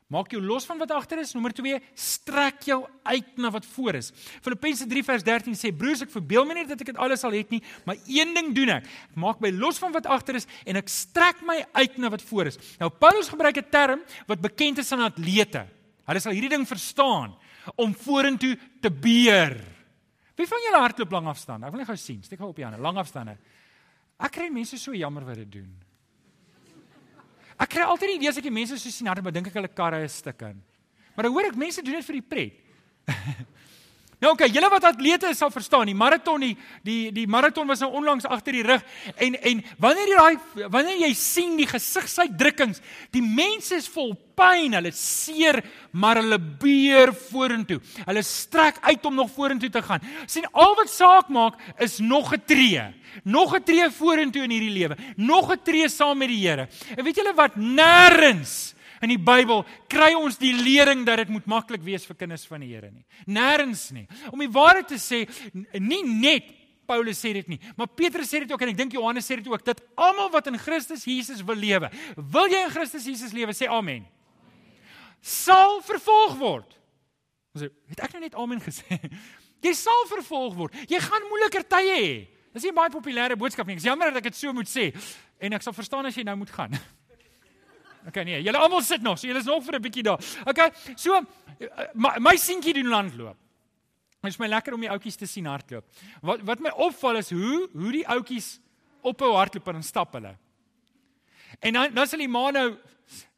maak 0.07 0.31
jou 0.31 0.41
los 0.41 0.65
van 0.65 0.77
wat 0.77 0.91
agter 0.91 1.19
is. 1.19 1.33
Nommer 1.33 1.53
2, 1.53 1.79
strek 1.95 2.61
jou 2.61 2.85
uit 3.03 3.37
na 3.37 3.49
wat 3.51 3.65
voor 3.65 3.95
is. 3.95 4.11
Filippense 4.41 4.85
3 4.87 5.03
vers 5.03 5.23
13 5.23 5.55
sê, 5.55 5.71
broers, 5.75 6.01
ek 6.01 6.11
verbeel 6.13 6.45
my 6.45 6.53
nie 6.53 6.65
dat 6.67 6.81
ek 6.81 6.91
dit 6.93 6.97
alles 6.97 7.23
al 7.23 7.31
het 7.31 7.49
nie, 7.49 7.61
maar 7.85 7.95
een 8.07 8.33
ding 8.33 8.53
doen 8.55 8.69
ek. 8.69 8.83
Ek 8.85 9.15
maak 9.15 9.41
my 9.41 9.49
los 9.49 9.79
van 9.81 9.91
wat 9.91 10.05
agter 10.05 10.35
is 10.35 10.47
en 10.65 10.75
ek 10.75 10.87
strek 10.87 11.41
my 11.41 11.65
uit 11.73 11.97
na 11.97 12.09
wat 12.09 12.21
voor 12.21 12.45
is. 12.51 12.57
Nou 12.79 12.89
Paulus 12.89 13.29
gebruik 13.29 13.57
'n 13.57 13.69
term 13.69 14.01
wat 14.27 14.41
bekend 14.41 14.77
is 14.77 14.91
aan 14.91 15.01
atlete. 15.01 15.65
Hulle 16.09 16.19
sal 16.19 16.35
hierdie 16.35 16.51
ding 16.51 16.65
verstaan 16.67 17.31
om 17.79 17.93
vorentoe 17.95 18.57
te 18.83 18.91
beer. 18.91 19.55
Wie 20.35 20.49
van 20.49 20.65
julle 20.65 20.81
hardloop 20.83 21.13
lang 21.15 21.29
afstand? 21.31 21.63
Ek 21.63 21.71
wil 21.71 21.83
net 21.83 21.89
gou 21.91 21.97
sien. 21.99 22.19
Steek 22.25 22.41
gou 22.41 22.49
op 22.51 22.59
die 22.59 22.65
hande. 22.65 22.81
Lang 22.81 22.97
afstande. 22.99 23.37
Ek 24.19 24.33
kry 24.33 24.49
mense 24.53 24.79
so 24.81 24.95
jammer 24.97 25.25
wat 25.27 25.39
dit 25.43 25.51
doen. 25.59 25.71
Ek 27.61 27.69
kry 27.69 27.85
altyd 27.85 28.15
die 28.15 28.17
idee 28.17 28.31
as 28.33 28.39
ek 28.41 28.49
die 28.49 28.53
mense 28.53 28.77
so 28.81 28.91
sien 28.91 29.07
hardloop, 29.07 29.31
dink 29.33 29.47
ek 29.51 29.57
hulle 29.59 29.71
karre 29.71 30.01
is 30.03 30.17
stuk 30.19 30.41
in. 30.49 30.59
Maar 31.13 31.27
dan 31.27 31.35
hoor 31.35 31.51
ek 31.51 31.59
mense 31.59 31.83
doen 31.85 31.99
dit 31.99 32.07
vir 32.09 32.19
die 32.19 32.27
pret. 32.33 32.59
Nou 34.23 34.31
oké, 34.31 34.45
okay, 34.45 34.55
julle 34.55 34.69
wat 34.71 34.85
atlete 34.87 35.27
is 35.33 35.39
sal 35.41 35.49
verstaan, 35.51 35.89
die 35.89 35.97
maraton 35.99 36.39
die 36.45 36.53
die 36.87 37.11
die 37.11 37.25
maraton 37.27 37.67
was 37.67 37.81
nou 37.83 37.89
onlangs 37.99 38.23
agter 38.23 38.55
die 38.55 38.63
rug 38.63 38.83
en 39.19 39.33
en 39.35 39.63
wanneer 39.83 40.11
jy 40.13 40.19
daai 40.21 40.67
wanneer 40.71 41.01
jy 41.01 41.09
sien 41.19 41.57
die 41.59 41.67
gesigsuitdrukkings, 41.67 42.79
die 43.11 43.23
mense 43.25 43.75
is 43.75 43.89
vol 43.91 44.13
pyn, 44.39 44.77
hulle 44.77 44.93
seer, 44.95 45.59
maar 45.91 46.21
hulle 46.21 46.39
beer 46.39 47.11
vorentoe. 47.27 47.81
Hulle 48.07 48.23
strek 48.23 48.79
uit 48.87 49.09
om 49.11 49.19
nog 49.19 49.33
vorentoe 49.35 49.69
te 49.69 49.83
gaan. 49.83 49.99
sien 50.25 50.47
al 50.53 50.77
wat 50.79 50.89
saak 50.89 51.27
maak 51.27 51.59
is 51.83 51.99
nog 51.99 52.31
'n 52.33 52.43
tree. 52.45 52.93
Nog 53.23 53.55
'n 53.55 53.63
tree 53.63 53.91
vorentoe 53.91 54.43
in 54.43 54.55
hierdie 54.55 54.77
lewe. 54.79 54.97
Nog 55.17 55.51
'n 55.51 55.59
tree 55.63 55.89
saam 55.89 56.17
met 56.17 56.29
die 56.29 56.47
Here. 56.47 56.69
En 56.95 57.03
weet 57.03 57.15
julle 57.15 57.33
wat 57.35 57.55
nêrens 57.55 58.73
in 59.03 59.11
die 59.11 59.19
Bybel 59.21 59.63
kry 59.91 60.13
ons 60.17 60.39
die 60.39 60.53
lering 60.55 61.03
dat 61.07 61.23
dit 61.23 61.31
moet 61.33 61.47
maklik 61.49 61.83
wees 61.85 62.07
vir 62.07 62.17
kinders 62.17 62.45
van 62.49 62.63
die 62.63 62.71
Here 62.71 62.89
nie. 62.91 63.05
Nêrens 63.27 63.89
nie. 63.95 64.05
Om 64.31 64.43
die 64.43 64.51
waarheid 64.51 64.89
te 64.93 64.99
sê, 65.01 65.23
nie 65.79 66.03
net 66.07 66.51
Paulus 66.87 67.19
sê 67.23 67.31
dit 67.37 67.53
nie, 67.53 67.59
maar 67.79 67.87
Petrus 67.87 68.27
sê 68.27 68.41
dit 68.43 68.51
ook 68.51 68.63
en 68.65 68.73
ek 68.73 68.79
dink 68.79 68.95
Johannes 68.97 69.27
sê 69.27 69.37
dit 69.39 69.47
ook 69.47 69.63
dat 69.63 69.79
almal 69.95 70.27
wat 70.33 70.49
in 70.51 70.59
Christus 70.59 71.05
Jesus 71.07 71.39
wil 71.45 71.55
lewe, 71.55 71.87
wil 72.17 72.51
jy 72.51 72.59
in 72.65 72.73
Christus 72.73 73.07
Jesus 73.07 73.31
lewe, 73.35 73.55
sê 73.55 73.69
amen. 73.71 74.03
Sal 75.23 75.79
vervolg 75.87 76.35
word. 76.41 76.75
Ons 77.55 77.69
het 77.69 78.03
ek 78.03 78.15
nou 78.15 78.23
net 78.25 78.35
amen 78.35 78.59
gesê. 78.63 78.97
Jy 79.63 79.71
sal 79.79 80.01
vervolg 80.09 80.57
word. 80.57 80.73
Jy 80.91 80.99
gaan 80.99 81.23
moeiliker 81.29 81.63
tye 81.71 81.93
hê. 81.95 82.15
Dis 82.51 82.65
nie 82.67 82.73
baie 82.75 82.91
populêre 82.91 83.37
boodskap 83.39 83.69
nie. 83.69 83.77
Ek 83.77 83.79
is 83.79 83.87
jammer 83.87 84.11
dat 84.11 84.19
ek 84.19 84.27
dit 84.27 84.35
so 84.35 84.51
moet 84.51 84.67
sê 84.67 84.89
en 85.39 85.55
ek 85.55 85.63
sal 85.63 85.75
verstaan 85.77 86.09
as 86.09 86.17
jy 86.17 86.25
nou 86.27 86.35
moet 86.41 86.51
gaan. 86.51 86.75
Okay 88.07 88.23
nee, 88.23 88.41
julle 88.43 88.57
almal 88.57 88.81
sit 88.81 89.01
nog. 89.01 89.17
So 89.19 89.27
julle 89.27 89.39
is 89.39 89.45
nog 89.45 89.63
vir 89.63 89.75
'n 89.75 89.81
bietjie 89.81 90.03
daar. 90.03 90.19
Okay. 90.45 90.71
So 90.95 91.21
my, 91.93 92.17
my 92.19 92.35
seentjie 92.35 92.73
doen 92.73 92.87
landloop. 92.87 93.37
Dit 94.23 94.31
is 94.31 94.39
my 94.39 94.47
lekker 94.47 94.73
om 94.73 94.79
die 94.79 94.89
ouetjies 94.89 95.15
te 95.19 95.27
sien 95.27 95.45
hardloop. 95.45 95.85
Wat 96.21 96.41
wat 96.47 96.59
my 96.59 96.69
opval 96.69 97.17
is 97.19 97.29
hoe 97.29 97.69
hoe 97.73 97.91
die 97.91 98.07
ouetjies 98.07 98.59
ophou 99.01 99.33
hardloop 99.35 99.67
en 99.67 99.83
stap 99.83 100.13
hulle. 100.13 100.37
En 101.59 101.73
dan 101.73 101.93
dan 101.93 102.07
sal 102.07 102.19
die 102.19 102.27
ma 102.27 102.49
nou 102.51 102.77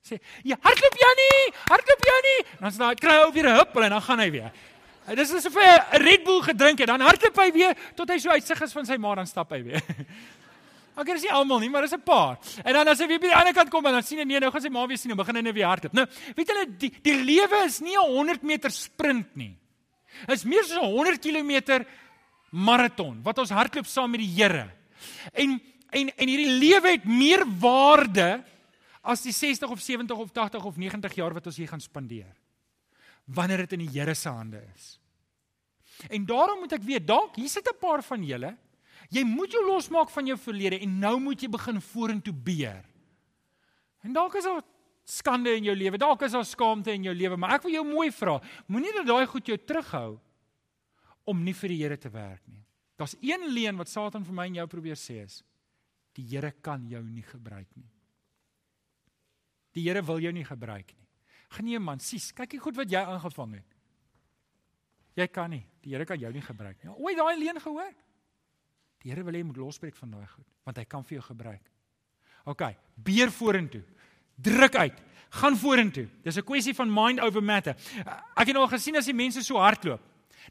sê, 0.06 0.20
"Ja, 0.44 0.58
hardloop 0.62 0.96
Jannie, 1.04 1.54
hardloop 1.66 2.06
Jannie." 2.10 2.46
Dan 2.60 2.72
sê 2.72 2.90
hy, 2.90 2.96
"Kry 2.96 3.18
ou 3.24 3.32
weer 3.32 3.50
'n 3.50 3.58
huppel 3.58 3.84
en 3.84 3.90
dan 3.90 4.02
gaan 4.02 4.20
hy 4.20 4.32
weer." 4.32 4.52
Dis 5.14 5.34
asof 5.34 5.54
hy 5.54 5.66
'n 5.66 6.02
Red 6.02 6.24
Bull 6.24 6.42
gedrink 6.42 6.80
het, 6.80 6.88
dan 6.88 7.02
hardloop 7.02 7.38
hy 7.38 7.52
weer 7.52 7.76
tot 7.96 8.10
hy 8.10 8.18
so 8.18 8.30
uitsig 8.30 8.62
is 8.62 8.74
van 8.74 8.86
sy 8.86 8.98
ma 8.98 9.16
dan 9.16 9.28
stap 9.28 9.52
hy 9.52 9.64
weer. 9.64 9.82
Ek 10.96 11.10
is 11.12 11.26
nie 11.26 11.32
almal 11.36 11.60
nie, 11.60 11.70
maar 11.70 11.84
dis 11.84 11.94
'n 11.94 12.04
paar. 12.04 12.40
En 12.64 12.74
dan 12.74 12.88
as 12.88 13.00
hy 13.00 13.08
weer 13.08 13.20
by 13.20 13.28
die 13.28 13.36
ander 13.36 13.54
kant 13.54 13.70
kom 13.70 13.86
en 13.86 13.94
dan 13.94 14.04
sien 14.04 14.20
hy 14.20 14.24
nee, 14.26 14.40
nou 14.40 14.52
gaan 14.52 14.62
sy 14.62 14.70
ma 14.70 14.86
weer 14.88 14.98
sien 14.98 15.12
en 15.12 15.18
begin 15.18 15.36
hy 15.36 15.42
net 15.42 15.54
weer 15.54 15.68
hardloop. 15.68 15.94
Nou, 15.94 16.06
weet 16.36 16.48
julle 16.48 16.66
die 16.78 16.92
die 17.02 17.24
lewe 17.24 17.66
is 17.66 17.82
nie 17.82 17.96
'n 17.96 18.12
100 18.12 18.44
meter 18.44 18.72
sprint 18.72 19.36
nie. 19.36 19.58
Dit 20.28 20.38
is 20.38 20.46
meer 20.46 20.64
soos 20.64 20.82
'n 20.82 20.92
100 20.92 21.20
km 21.20 21.86
maraton 22.52 23.22
wat 23.24 23.38
ons 23.40 23.50
hardloop 23.50 23.86
saam 23.86 24.12
met 24.12 24.20
die 24.22 24.34
Here. 24.36 24.72
En 25.34 25.62
en 25.92 26.10
en 26.16 26.28
hierdie 26.28 26.60
lewe 26.60 26.92
het 26.92 27.06
meer 27.06 27.46
waarde 27.60 28.44
as 29.04 29.22
die 29.22 29.32
60 29.32 29.70
of 29.70 29.80
70 29.80 30.18
of 30.18 30.32
80 30.32 30.64
of 30.64 30.78
90 30.78 31.16
jaar 31.16 31.34
wat 31.34 31.46
ons 31.46 31.58
hier 31.58 31.68
gaan 31.68 31.82
spandeer. 31.82 32.34
Wanneer 33.26 33.58
dit 33.58 33.74
in 33.74 33.86
die 33.88 34.00
Here 34.00 34.14
se 34.14 34.30
hande 34.30 34.64
is. 34.76 35.00
En 36.10 36.26
daarom 36.26 36.60
moet 36.60 36.74
ek 36.74 36.84
weet, 36.84 37.08
dalk 37.08 37.36
hier 37.36 37.50
sit 37.50 37.68
'n 37.68 37.80
paar 37.80 38.04
van 38.04 38.24
julle 38.24 38.58
Jy 39.14 39.24
moet 39.28 39.54
jou 39.54 39.62
losmaak 39.68 40.10
van 40.14 40.28
jou 40.32 40.38
verlede 40.40 40.80
en 40.82 41.00
nou 41.00 41.16
moet 41.22 41.42
jy 41.42 41.50
begin 41.52 41.82
vorentoe 41.82 42.34
beer. 42.34 42.86
En 44.06 44.14
dalk 44.14 44.38
is 44.40 44.48
daar 44.48 44.64
skande 45.06 45.54
in 45.58 45.68
jou 45.70 45.76
lewe, 45.78 46.00
dalk 46.02 46.26
is 46.26 46.34
daar 46.34 46.46
skaamte 46.46 46.94
in 46.94 47.06
jou 47.06 47.14
lewe, 47.14 47.38
maar 47.38 47.58
ek 47.58 47.68
wil 47.68 47.76
jou 47.78 47.84
mooi 47.86 48.10
vra, 48.14 48.40
moenie 48.68 48.94
dat 48.96 49.10
daai 49.10 49.26
goed 49.30 49.50
jou 49.50 49.58
terughou 49.62 50.16
om 51.30 51.42
nie 51.46 51.54
vir 51.58 51.74
die 51.74 51.82
Here 51.82 51.98
te 51.98 52.10
werk 52.14 52.42
nie. 52.50 52.62
Daar's 52.98 53.16
een 53.22 53.50
leuen 53.54 53.78
wat 53.78 53.92
Satan 53.92 54.26
vir 54.26 54.36
my 54.38 54.48
en 54.50 54.62
jou 54.62 54.68
probeer 54.72 54.98
sê 55.00 55.20
is 55.26 55.42
die 56.16 56.26
Here 56.32 56.54
kan 56.64 56.86
jou 56.88 57.02
nie 57.04 57.26
gebruik 57.28 57.68
nie. 57.76 57.90
Die 59.76 59.84
Here 59.84 60.02
wil 60.06 60.22
jou 60.24 60.32
nie 60.32 60.46
gebruik 60.48 60.94
nie. 60.96 61.10
Genee 61.58 61.80
man, 61.80 62.00
sies, 62.00 62.32
kyk 62.36 62.56
jy 62.56 62.62
goed 62.64 62.78
wat 62.80 62.92
jy 62.92 63.02
aangevang 63.04 63.58
het. 63.60 63.76
Jy 65.16 65.28
kan 65.32 65.52
nie. 65.52 65.64
Die 65.84 65.94
Here 65.94 66.08
kan 66.08 66.20
jou 66.20 66.32
nie 66.32 66.44
gebruik 66.44 66.80
nie. 66.82 66.94
Oei, 66.96 67.16
daai 67.18 67.36
leuen 67.40 67.60
gehoor. 67.64 67.92
Die 69.06 69.14
Here 69.14 69.22
wil 69.22 69.36
hê 69.38 69.44
jy 69.44 69.46
moet 69.46 69.60
losbreek 69.62 69.98
van 70.00 70.16
daai 70.16 70.26
goed, 70.26 70.46
want 70.66 70.80
hy 70.82 70.84
kan 70.90 71.04
vir 71.06 71.20
jou 71.20 71.26
gebruik. 71.28 71.68
OK, 72.50 72.64
beer 73.06 73.30
vorentoe. 73.30 73.84
Druk 74.42 74.78
uit. 74.82 74.98
Gaan 75.38 75.58
vorentoe. 75.62 76.08
Dis 76.24 76.38
'n 76.38 76.44
kwessie 76.44 76.74
van 76.74 76.90
mind 76.90 77.20
over 77.22 77.44
matter. 77.44 77.76
Ek 78.36 78.48
het 78.48 78.56
al 78.56 78.68
gesien 78.68 78.98
as 78.98 79.06
die 79.06 79.14
mense 79.14 79.44
so 79.44 79.58
hardloop. 79.58 80.02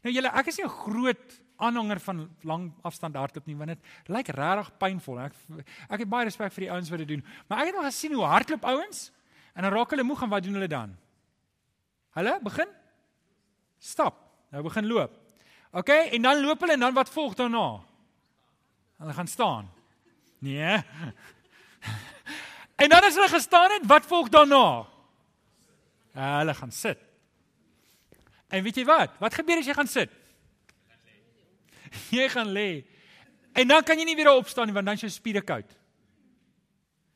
Nou 0.03 0.13
julle, 0.13 0.31
ek 0.31 0.47
is 0.47 0.59
'n 0.59 0.69
groot 0.69 1.41
aanhanger 1.57 1.99
van 1.99 2.29
lang 2.43 2.71
afstand 2.81 3.15
hardloop 3.15 3.45
nie, 3.45 3.55
want 3.55 3.69
dit 3.69 3.79
lyk 4.07 4.27
regtig 4.27 4.77
pynvol. 4.77 5.19
Ek 5.19 5.33
ek 5.89 5.99
het 5.99 6.09
baie 6.09 6.25
respek 6.25 6.53
vir 6.53 6.61
die 6.61 6.71
ouens 6.71 6.89
wat 6.89 6.99
dit 6.99 7.07
doen, 7.07 7.23
maar 7.47 7.59
ek 7.59 7.67
het 7.67 7.75
al 7.75 7.91
gesien 7.91 8.13
hoe 8.13 8.23
hardloop 8.23 8.63
ouens 8.63 9.11
en 9.53 9.63
dan 9.63 9.71
raak 9.71 9.89
hulle 9.89 10.03
moeg 10.03 10.23
en 10.23 10.29
wat 10.29 10.43
doen 10.43 10.53
hulle 10.53 10.67
dan? 10.67 10.97
Hulle 12.15 12.39
begin 12.43 12.67
stap. 13.79 14.15
Nou 14.51 14.63
begin 14.63 14.87
loop. 14.87 15.11
OK, 15.71 15.89
en 15.89 16.21
dan 16.21 16.41
loop 16.41 16.59
hulle 16.59 16.73
en 16.73 16.79
dan 16.79 16.93
wat 16.93 17.09
volg 17.09 17.35
daarna? 17.35 17.83
Hulle 18.97 19.13
gaan 19.13 19.27
staan. 19.27 19.71
Nee. 20.39 20.81
En 22.75 22.91
dan 22.91 23.05
as 23.07 23.15
hulle 23.15 23.29
gestaan 23.31 23.71
het, 23.71 23.85
wat 23.87 24.05
volg 24.05 24.27
daarna? 24.29 24.87
Hulle 26.11 26.53
gaan 26.53 26.71
sit. 26.71 26.99
En 28.47 28.63
weet 28.63 28.75
jy 28.75 28.85
wat? 28.85 29.15
Wat 29.19 29.33
gebeur 29.33 29.57
as 29.61 29.69
jy 29.69 29.75
gaan 29.77 29.87
sit? 29.87 30.11
Jy 32.11 32.29
gaan 32.29 32.51
lê. 32.51 32.83
En 33.55 33.67
dan 33.67 33.83
kan 33.83 33.99
jy 33.99 34.05
nie 34.07 34.15
weer 34.19 34.31
opstaan 34.35 34.67
nie 34.67 34.75
want 34.75 34.85
dan 34.85 34.95
is 34.99 35.05
jou 35.07 35.11
spiere 35.11 35.41
koud. 35.41 35.69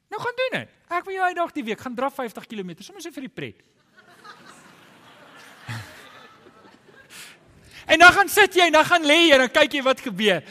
Nou 0.10 0.22
gaan 0.24 0.38
doen 0.40 0.54
dit. 0.62 0.70
Ek 0.90 1.06
wil 1.06 1.14
jou 1.18 1.26
uitdaag 1.28 1.52
die 1.54 1.64
week 1.68 1.82
gaan 1.84 1.96
draf 1.96 2.14
50 2.18 2.48
km 2.48 2.72
sommer 2.80 3.02
so 3.04 3.12
vir 3.14 3.28
die 3.28 3.38
pret. 3.42 3.60
en 7.94 8.00
dan 8.00 8.12
gaan 8.16 8.30
sit 8.32 8.56
jy 8.56 8.66
en 8.70 8.76
dan 8.80 8.88
gaan 8.88 9.04
lê 9.06 9.20
jy 9.28 9.34
en 9.36 9.42
dan 9.44 9.54
kyk 9.60 9.72
jy 9.78 9.84
wat 9.86 10.00
gebeur. 10.08 10.42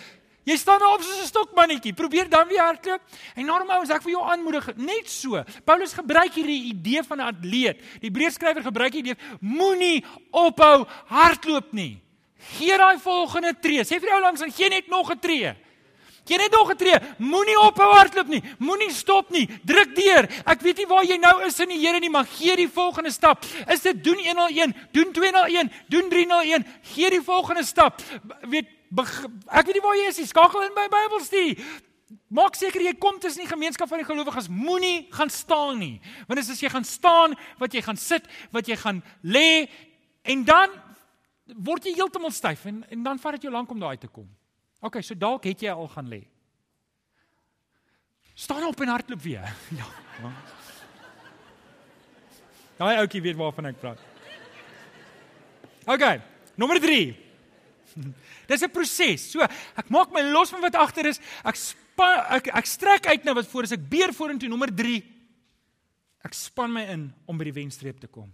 Jy 0.49 0.57
staan 0.57 0.81
nou 0.81 0.95
op 0.95 1.03
soos 1.05 1.21
'n 1.21 1.29
stokmannetjie. 1.29 1.93
Probeer 1.93 2.29
dan 2.29 2.49
weer 2.49 2.63
hardloop. 2.63 3.03
En 3.35 3.45
normaal 3.45 3.83
is 3.83 3.91
ek 3.91 4.03
vir 4.03 4.13
jou 4.13 4.23
aanmoedig 4.23 4.77
net 4.77 5.11
so. 5.11 5.43
Paulus 5.65 5.93
gebruik 5.93 6.35
hierdie 6.35 6.73
idee 6.73 7.03
van 7.03 7.19
'n 7.19 7.29
atleet. 7.35 7.77
Die 8.01 8.09
Hebreërskrywer 8.09 8.63
gebruik 8.63 8.93
hierdie 8.93 9.13
idee: 9.13 9.39
moenie 9.41 10.05
ophou 10.31 10.87
hardloop 11.07 11.73
nie. 11.73 12.01
Gee 12.57 12.77
daai 12.77 12.99
volgende 12.99 13.53
tree. 13.61 13.85
Sê 13.85 14.01
vir 14.01 14.09
jou 14.09 14.21
langs 14.21 14.41
en 14.41 14.53
gee 14.53 14.69
net 14.69 14.89
nog 14.89 15.11
'n 15.11 15.19
tree. 15.19 15.55
Gee 16.25 16.39
net 16.39 16.51
nog 16.51 16.71
'n 16.71 16.77
tree. 16.77 16.99
Moenie 17.19 17.59
ophou 17.59 17.95
hardloop 17.95 18.29
nie. 18.29 18.43
Moenie 18.59 18.93
stop 18.93 19.31
nie. 19.31 19.49
Druk 19.65 19.95
deur. 19.95 20.29
Ek 20.45 20.61
weet 20.61 20.77
nie 20.77 20.87
waar 20.87 21.05
jy 21.05 21.17
nou 21.17 21.45
is 21.45 21.61
in 21.61 21.69
die 21.69 21.79
Here 21.79 21.99
nie, 21.99 22.11
maar 22.11 22.27
gee 22.27 22.57
die 22.57 22.69
volgende 22.69 23.11
stap. 23.11 23.45
Is 23.67 23.81
dit 23.81 24.05
doen 24.05 24.19
101, 24.19 24.75
doen 24.93 25.13
201, 25.13 25.73
doen 25.89 26.09
301. 26.09 26.67
Gee 26.83 27.11
die 27.11 27.23
volgende 27.23 27.65
stap. 27.65 28.03
Weet 28.49 28.78
ek 28.89 29.69
weet 29.69 29.77
nie 29.77 29.85
waar 29.85 29.99
jy 29.99 30.09
is 30.09 30.19
nie. 30.23 30.27
Skakel 30.31 30.65
in 30.67 30.75
by 30.77 30.87
Bybelstudie. 30.93 31.59
Maak 32.33 32.57
seker 32.57 32.81
jy 32.81 32.95
kom 32.97 33.19
tussen 33.21 33.45
die 33.45 33.51
gemeenskap 33.51 33.89
van 33.91 34.01
die 34.01 34.09
gelowiges. 34.09 34.49
Moenie 34.49 35.09
gaan 35.13 35.31
staan 35.33 35.79
nie. 35.81 35.99
Want 36.29 36.41
as 36.41 36.61
jy 36.61 36.71
gaan 36.73 36.87
staan, 36.89 37.37
wat 37.61 37.77
jy 37.77 37.83
gaan 37.85 38.01
sit, 38.01 38.29
wat 38.55 38.69
jy 38.69 38.79
gaan 38.81 39.03
lê 39.23 39.69
en 40.29 40.45
dan 40.45 40.73
word 41.65 41.85
jy 41.89 41.95
heeltemal 41.97 42.33
styf 42.33 42.67
en 42.69 42.83
en 42.89 43.05
dan 43.05 43.21
vat 43.21 43.37
dit 43.37 43.49
jou 43.49 43.53
lank 43.53 43.71
om 43.73 43.81
daai 43.81 43.97
te 44.01 44.09
kom. 44.09 44.29
OK, 44.81 45.01
so 45.03 45.17
dalk 45.19 45.45
het 45.49 45.65
jy 45.65 45.73
al 45.73 45.89
gaan 45.93 46.09
lê. 46.09 46.23
Staan 48.39 48.65
op 48.69 48.81
en 48.81 48.95
hardloop 48.95 49.23
weer. 49.23 49.45
Ja. 50.19 50.33
Daai 52.79 52.97
ouetjie 52.99 53.21
weet 53.23 53.37
waarvan 53.39 53.69
ek 53.71 53.79
praat. 53.79 54.01
OK, 55.87 56.05
nommer 56.59 56.81
3. 56.83 57.28
Dis 58.51 58.63
'n 58.63 58.73
proses. 58.73 59.31
So, 59.33 59.43
ek 59.43 59.91
maak 59.91 60.13
my 60.13 60.23
los 60.31 60.51
van 60.51 60.65
wat 60.65 60.75
agter 60.75 61.07
is. 61.07 61.21
Ek 61.45 61.57
span, 61.57 62.25
ek 62.39 62.51
ek 62.55 62.67
strek 62.67 63.07
uit 63.07 63.25
na 63.25 63.35
wat 63.35 63.49
voor 63.51 63.69
is. 63.69 63.73
Ek 63.73 63.89
beer 63.89 64.13
vorentoe 64.13 64.49
nommer 64.49 64.75
3. 64.75 65.03
Ek 66.25 66.35
span 66.35 66.73
my 66.73 66.85
in 66.91 67.13
om 67.27 67.39
by 67.39 67.45
die 67.45 67.59
wenstreep 67.61 68.01
te 68.01 68.11
kom. 68.11 68.33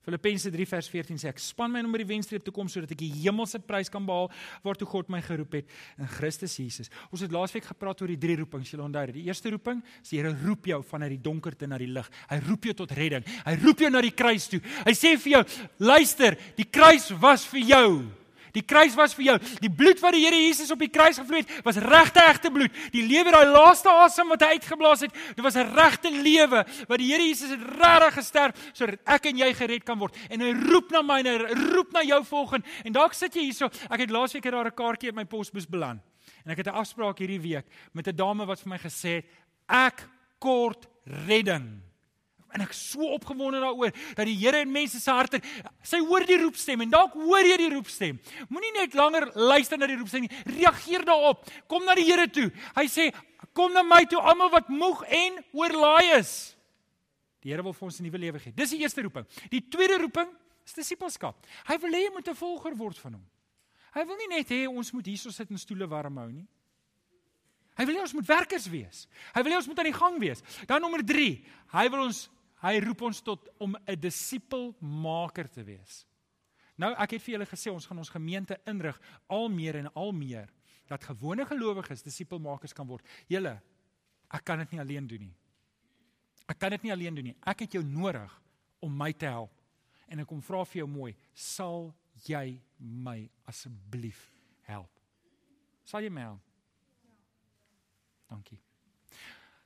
Filippense 0.00 0.48
3 0.48 0.64
vers 0.64 0.86
14 0.88 1.18
sê 1.20 1.28
ek 1.28 1.40
span 1.44 1.68
my 1.68 1.82
om 1.84 1.92
by 1.92 2.00
die 2.00 2.08
wenstreep 2.08 2.44
te 2.46 2.52
kom 2.54 2.68
sodat 2.72 2.94
ek 2.94 3.02
die 3.02 3.10
hemelse 3.20 3.58
prys 3.60 3.90
kan 3.92 4.06
behaal 4.08 4.30
waartoe 4.64 4.88
God 4.88 5.10
my 5.12 5.20
geroep 5.20 5.58
het 5.58 5.74
in 6.00 6.08
Christus 6.08 6.54
Jesus. 6.56 6.88
Ons 7.12 7.26
het 7.26 7.34
laasweek 7.34 7.68
gepraat 7.68 8.00
oor 8.00 8.08
die 8.08 8.18
drie 8.20 8.38
roepings. 8.40 8.72
Jy 8.72 8.80
onthou, 8.80 9.04
die 9.12 9.26
eerste 9.28 9.52
roeping 9.52 9.82
is 10.00 10.14
die 10.14 10.22
Here 10.22 10.32
roep 10.40 10.70
jou 10.72 10.80
vanuit 10.88 11.12
die 11.18 11.22
donkerte 11.24 11.68
na 11.68 11.76
die 11.80 11.90
lig. 11.92 12.08
Hy 12.32 12.40
roep 12.48 12.70
jou 12.70 12.74
tot 12.80 12.96
redding. 12.96 13.28
Hy 13.44 13.54
roep 13.60 13.84
jou 13.84 13.92
na 13.92 14.02
die 14.04 14.14
kruis 14.16 14.48
toe. 14.48 14.62
Hy 14.86 14.96
sê 14.96 15.14
vir 15.20 15.34
jou, 15.34 15.44
luister, 15.84 16.38
die 16.56 16.68
kruis 16.68 17.10
was 17.20 17.44
vir 17.52 17.62
jou. 17.68 17.92
Die 18.52 18.62
kruis 18.62 18.94
was 18.94 19.14
vir 19.14 19.24
jou. 19.24 19.36
Die 19.60 19.70
bloed 19.70 20.00
wat 20.00 20.12
die 20.12 20.24
Here 20.24 20.36
Jesus 20.36 20.70
op 20.70 20.78
die 20.78 20.90
kruis 20.90 21.18
gevloei 21.18 21.42
het, 21.42 21.52
was 21.64 21.76
regte 21.76 22.20
egte 22.20 22.50
bloed. 22.50 22.74
Die 22.92 23.06
lewe 23.06 23.30
daai 23.30 23.46
laaste 23.46 23.90
asem 23.90 24.28
wat 24.28 24.42
hy 24.42 24.56
uitgeblaas 24.58 25.00
het, 25.06 25.12
dit 25.36 25.44
was 25.44 25.56
'n 25.56 25.74
regte 25.74 26.10
lewe 26.10 26.64
wat 26.88 26.98
die 26.98 27.10
Here 27.12 27.22
Jesus 27.22 27.50
het 27.50 27.62
regtig 27.62 28.14
gesterf 28.14 28.54
sodat 28.72 28.98
ek 29.06 29.26
en 29.26 29.36
jy 29.36 29.54
gered 29.54 29.84
kan 29.84 29.98
word. 29.98 30.16
En 30.30 30.40
hy 30.40 30.52
roep 30.52 30.90
na 30.90 31.02
my 31.02 31.18
en 31.20 31.26
hy 31.26 31.36
roep 31.74 31.92
na 31.92 32.02
jou 32.02 32.24
volgens. 32.24 32.64
En 32.84 32.92
dalk 32.92 33.14
sit 33.14 33.34
jy 33.34 33.42
hierso. 33.42 33.70
Ek 33.90 34.00
het 34.00 34.10
laasweek 34.10 34.42
daar 34.42 34.66
'n 34.66 34.74
kaartjie 34.74 35.10
op 35.10 35.16
my 35.16 35.24
posbus 35.24 35.66
beland. 35.66 36.00
En 36.44 36.50
ek 36.50 36.58
het 36.58 36.66
'n 36.66 36.78
afspraak 36.78 37.18
hierdie 37.18 37.40
week 37.40 37.66
met 37.92 38.06
'n 38.06 38.16
dame 38.16 38.46
wat 38.46 38.60
vir 38.60 38.68
my 38.68 38.78
gesê 38.78 39.14
het 39.16 39.26
ek 39.68 40.08
kort 40.38 40.86
redding. 41.26 41.89
En 42.52 42.64
ek 42.64 42.72
so 42.76 43.06
opgewonde 43.14 43.60
daaroor 43.62 43.92
dat 44.16 44.26
die 44.26 44.36
Here 44.36 44.60
in 44.64 44.72
mense 44.72 45.00
se 45.00 45.10
harte 45.10 45.40
sy 45.82 46.00
hoor 46.02 46.24
die 46.26 46.38
roepstem 46.40 46.80
en 46.84 46.90
dalk 46.90 47.14
hoor 47.14 47.46
jy 47.46 47.56
die 47.56 47.70
roepstem. 47.74 48.20
Moenie 48.48 48.72
net 48.78 48.94
langer 48.98 49.30
luister 49.34 49.78
na 49.78 49.86
die 49.86 49.98
roepstem 50.00 50.26
nie. 50.26 50.32
Reageer 50.58 51.04
daarop. 51.06 51.44
Kom 51.70 51.84
na 51.84 51.94
die 51.94 52.06
Here 52.08 52.26
toe. 52.28 52.50
Hy 52.76 52.86
sê 52.90 53.10
kom 53.54 53.72
na 53.74 53.82
my 53.86 54.04
toe 54.10 54.20
almal 54.20 54.50
wat 54.50 54.68
moeg 54.68 55.02
en 55.08 55.42
oorlaai 55.52 56.18
is. 56.18 56.54
Die 57.40 57.52
Here 57.52 57.64
wil 57.64 57.72
vir 57.72 57.86
ons 57.88 58.00
'n 58.00 58.04
nuwe 58.04 58.18
lewe 58.18 58.38
gee. 58.38 58.52
Dis 58.52 58.70
die 58.70 58.80
eerste 58.80 59.02
roeping. 59.02 59.26
Die 59.50 59.62
tweede 59.68 59.98
roeping 59.98 60.28
is 60.66 60.74
disippelskap. 60.74 61.46
Hy 61.66 61.78
wil 61.78 61.92
hê 61.92 62.04
jy 62.04 62.12
moet 62.12 62.28
'n 62.28 62.34
volger 62.34 62.76
word 62.76 62.98
van 62.98 63.12
hom. 63.14 63.26
Hy 63.94 64.04
wil 64.04 64.16
nie 64.16 64.28
net 64.28 64.48
hê 64.48 64.68
ons 64.68 64.92
moet 64.92 65.06
hierso 65.06 65.30
sit 65.30 65.50
en 65.50 65.58
stoele 65.58 65.88
warm 65.88 66.16
hou 66.16 66.30
nie. 66.30 66.46
Hy 67.78 67.86
wil 67.86 67.96
hê 67.96 68.00
ons 68.00 68.12
moet 68.12 68.26
werkers 68.26 68.66
wees. 68.70 69.06
Hy 69.34 69.42
wil 69.42 69.52
hê 69.52 69.56
ons 69.56 69.66
moet 69.66 69.78
aan 69.78 69.88
die 69.88 69.96
gang 69.96 70.18
wees. 70.20 70.42
Dan 70.68 70.82
nommer 70.84 71.02
3. 71.06 71.44
Hy 71.72 71.88
wil 71.88 72.02
ons 72.04 72.28
Hy 72.60 72.78
roep 72.84 73.02
ons 73.08 73.22
tot 73.24 73.48
om 73.58 73.76
'n 73.76 74.00
disipelmaker 74.00 75.48
te 75.48 75.64
wees. 75.64 76.06
Nou 76.76 76.92
ek 76.92 77.10
het 77.10 77.22
vir 77.22 77.34
julle 77.34 77.46
gesê 77.46 77.72
ons 77.72 77.86
gaan 77.86 77.98
ons 77.98 78.08
gemeente 78.08 78.56
inrig 78.66 79.00
al 79.28 79.48
meer 79.48 79.76
en 79.76 79.92
al 79.94 80.12
meer 80.12 80.48
dat 80.88 81.04
gewone 81.04 81.46
gelowiges 81.46 82.02
disipelmakers 82.02 82.72
kan 82.72 82.86
word. 82.86 83.04
Julle, 83.28 83.60
ek 84.30 84.44
kan 84.44 84.58
dit 84.58 84.70
nie 84.70 84.80
alleen 84.80 85.06
doen 85.06 85.20
nie. 85.20 85.34
Ek 86.48 86.58
kan 86.58 86.70
dit 86.70 86.82
nie 86.82 86.92
alleen 86.92 87.14
doen 87.14 87.24
nie. 87.24 87.36
Ek 87.46 87.60
het 87.60 87.72
jou 87.72 87.82
nodig 87.84 88.42
om 88.80 88.96
my 88.96 89.12
te 89.12 89.26
help. 89.26 89.52
En 90.10 90.18
ek 90.18 90.26
kom 90.26 90.42
vra 90.42 90.64
vir 90.64 90.80
jou 90.82 90.88
mooi, 90.90 91.12
sal 91.34 91.94
jy 92.26 92.60
my 92.78 93.30
asseblief 93.46 94.32
help? 94.66 94.90
Sal 95.84 96.02
jy 96.02 96.10
my 96.10 96.20
help? 96.20 96.42
Dankie. 98.30 98.58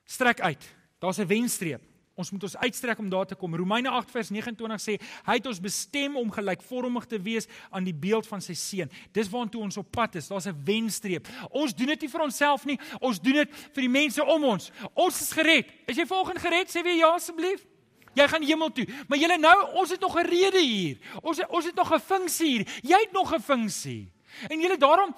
Strek 0.05 0.41
uit. 0.41 0.75
Daar's 0.99 1.19
'n 1.19 1.27
wenstreep. 1.27 1.94
Ons 2.15 2.31
moet 2.31 2.43
ons 2.47 2.57
uitstrek 2.57 2.99
om 2.99 3.09
daar 3.11 3.25
te 3.27 3.35
kom. 3.35 3.55
Romeine 3.55 3.91
8 3.91 4.11
vers 4.11 4.29
29 4.31 4.79
sê 4.81 4.93
hy 5.25 5.35
het 5.35 5.47
ons 5.51 5.59
bestem 5.59 6.15
om 6.15 6.31
gelykvormig 6.31 7.07
te 7.11 7.19
wees 7.19 7.49
aan 7.75 7.83
die 7.83 7.93
beeld 7.93 8.27
van 8.29 8.43
sy 8.43 8.55
seun. 8.55 8.91
Dis 9.11 9.27
waartoe 9.31 9.65
ons 9.67 9.77
op 9.81 9.89
pad 9.91 10.15
is. 10.15 10.31
Daar's 10.31 10.47
'n 10.47 10.55
wenstreep. 10.63 11.27
Ons 11.51 11.75
doen 11.75 11.87
dit 11.87 12.01
nie 12.01 12.09
vir 12.09 12.21
onsself 12.21 12.65
nie. 12.65 12.79
Ons 13.01 13.19
doen 13.19 13.43
dit 13.43 13.49
vir 13.51 13.81
die 13.81 13.89
mense 13.89 14.23
om 14.23 14.43
ons. 14.43 14.71
Ons 14.93 15.21
is 15.21 15.31
gered. 15.31 15.67
Is 15.87 15.97
jy 15.97 16.05
volgens 16.05 16.41
gered? 16.41 16.69
Sê 16.69 16.83
weer 16.83 16.95
ja 16.95 17.13
asseblief. 17.13 17.65
Jy 18.13 18.27
gaan 18.27 18.43
hemel 18.43 18.71
toe. 18.71 18.87
Maar 19.07 19.17
julle 19.17 19.37
nou, 19.37 19.71
ons 19.73 19.89
het 19.89 19.99
nog 19.99 20.15
'n 20.15 20.25
rede 20.25 20.61
hier. 20.61 20.97
Ons 21.21 21.41
ons 21.49 21.65
het 21.65 21.75
nog 21.75 21.93
'n 21.93 21.99
funksie 21.99 22.47
hier. 22.47 22.67
Jy 22.81 22.97
het 22.99 23.11
nog 23.11 23.33
'n 23.33 23.41
funksie. 23.41 24.11
En 24.47 24.59
julle 24.59 24.77
daarom 24.77 25.15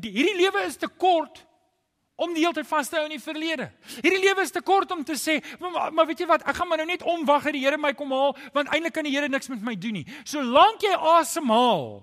hierdie 0.00 0.36
lewe 0.36 0.64
is 0.66 0.76
te 0.76 0.88
kort 0.88 1.47
om 2.18 2.34
die 2.34 2.42
hele 2.42 2.56
tyd 2.56 2.66
vas 2.66 2.90
te 2.90 2.98
hou 2.98 3.04
in 3.06 3.14
die 3.14 3.22
verlede. 3.22 3.68
Hierdie 4.00 4.20
lewe 4.24 4.42
is 4.42 4.50
te 4.54 4.62
kort 4.66 4.90
om 4.90 5.04
te 5.06 5.14
sê, 5.18 5.36
maar, 5.62 5.92
maar 5.94 6.08
weet 6.08 6.24
jy 6.24 6.26
wat, 6.26 6.42
ek 6.50 6.58
gaan 6.58 6.70
maar 6.70 6.80
nou 6.82 6.88
net 6.90 7.04
omwag 7.06 7.46
dat 7.46 7.54
die 7.54 7.62
Here 7.62 7.78
my 7.78 7.92
kom 7.94 8.10
haal, 8.14 8.34
want 8.56 8.72
eintlik 8.74 8.96
kan 8.96 9.06
die 9.06 9.14
Here 9.14 9.30
niks 9.30 9.50
met 9.52 9.62
my 9.62 9.76
doen 9.78 10.00
nie. 10.00 10.04
Solank 10.26 10.82
jy 10.82 10.96
asemhaal, 11.14 12.00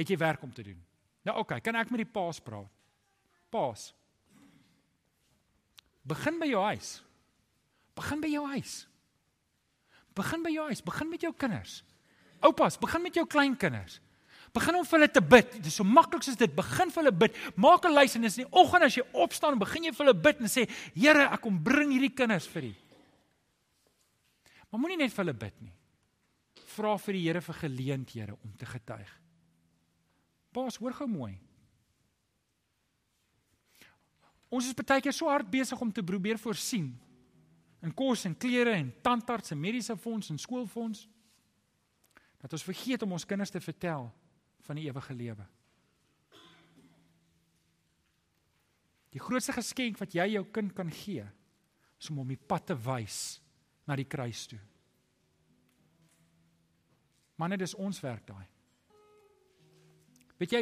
het 0.00 0.10
jy 0.10 0.18
werk 0.18 0.42
om 0.42 0.50
te 0.56 0.66
doen. 0.66 0.80
Nou 1.28 1.36
oké, 1.38 1.54
okay, 1.54 1.64
kan 1.68 1.78
ek 1.78 1.94
met 1.94 2.02
die 2.02 2.10
paas 2.10 2.42
praat? 2.42 2.66
Paas. 3.54 3.90
Begin 6.10 6.38
by 6.40 6.48
jou 6.50 6.62
huis. 6.64 6.94
Begin 7.98 8.22
by 8.22 8.30
jou 8.32 8.44
huis. 8.50 8.74
Begin 10.16 10.42
by 10.42 10.50
jou 10.50 10.66
huis, 10.66 10.82
begin 10.82 11.10
met 11.12 11.22
jou 11.22 11.32
kinders. 11.38 11.80
Oupas, 12.42 12.78
begin 12.80 13.04
met 13.04 13.14
jou 13.14 13.26
kleinkinders. 13.30 14.00
Begin 14.52 14.80
om 14.80 14.84
vir 14.86 14.98
hulle 14.98 15.10
te 15.12 15.22
bid. 15.22 15.52
Dit 15.58 15.66
is 15.70 15.76
so 15.78 15.86
maklik 15.86 16.24
soos 16.26 16.38
dit. 16.38 16.54
Begin 16.54 16.90
vir 16.90 17.04
hulle 17.04 17.16
bid. 17.16 17.36
Maak 17.56 17.84
'n 17.86 17.94
lys 17.94 18.16
en 18.16 18.24
in 18.24 18.30
die 18.30 18.50
oggend 18.50 18.82
as 18.82 18.96
jy 18.96 19.04
opstaan, 19.12 19.58
begin 19.58 19.84
jy 19.84 19.92
vir 19.92 20.06
hulle 20.06 20.22
bid 20.22 20.40
en 20.40 20.46
sê: 20.46 20.68
"Here, 20.94 21.28
ek 21.32 21.40
kom 21.40 21.62
bring 21.62 21.92
hierdie 21.92 22.14
kinders 22.14 22.46
vir 22.46 22.64
U." 22.64 22.74
Maar 24.70 24.80
moenie 24.80 24.96
net 24.96 25.12
vir 25.12 25.24
hulle 25.24 25.38
bid 25.38 25.60
nie. 25.60 25.72
Vra 26.66 26.96
vir 26.98 27.12
die 27.12 27.22
Here 27.22 27.40
vir 27.40 27.54
geleenthede 27.54 28.36
om 28.44 28.52
te 28.56 28.66
getuig. 28.66 29.20
Paas, 30.52 30.76
hoor 30.76 30.92
gou 30.92 31.06
mooi. 31.06 31.38
Ons 34.50 34.66
is 34.66 34.74
baie 34.74 35.00
keer 35.00 35.14
so 35.14 35.28
hard 35.30 35.50
besig 35.50 35.80
om 35.80 35.92
te 35.92 36.02
probeer 36.02 36.38
voorsien 36.38 36.90
in 37.82 37.92
kos 37.96 38.26
en 38.26 38.34
klere 38.36 38.74
en 38.76 38.90
tandarts 39.02 39.52
en 39.54 39.60
mediese 39.60 39.96
fonds 39.96 40.30
en 40.30 40.38
skoolfonds 40.38 41.06
dat 42.40 42.52
ons 42.52 42.64
vergeet 42.64 43.02
om 43.02 43.12
ons 43.12 43.24
kinders 43.24 43.50
te 43.50 43.60
vertel 43.60 44.10
van 44.70 44.78
die 44.78 44.86
ewige 44.86 45.14
lewe. 45.18 45.44
Die 49.10 49.18
grootste 49.18 49.56
geskenk 49.56 49.98
wat 49.98 50.14
jy 50.14 50.28
jou 50.36 50.44
kind 50.54 50.70
kan 50.76 50.90
gee, 50.94 51.24
is 51.98 52.10
om 52.12 52.20
hom 52.22 52.30
die 52.30 52.38
pad 52.38 52.68
te 52.70 52.76
wys 52.78 53.40
na 53.90 53.96
die 53.98 54.06
kruis 54.06 54.44
toe. 54.46 54.60
Manne, 57.40 57.58
dis 57.58 57.74
ons 57.74 57.98
werk 58.04 58.28
daai. 58.28 58.46
Weet 60.38 60.54
jy, 60.54 60.60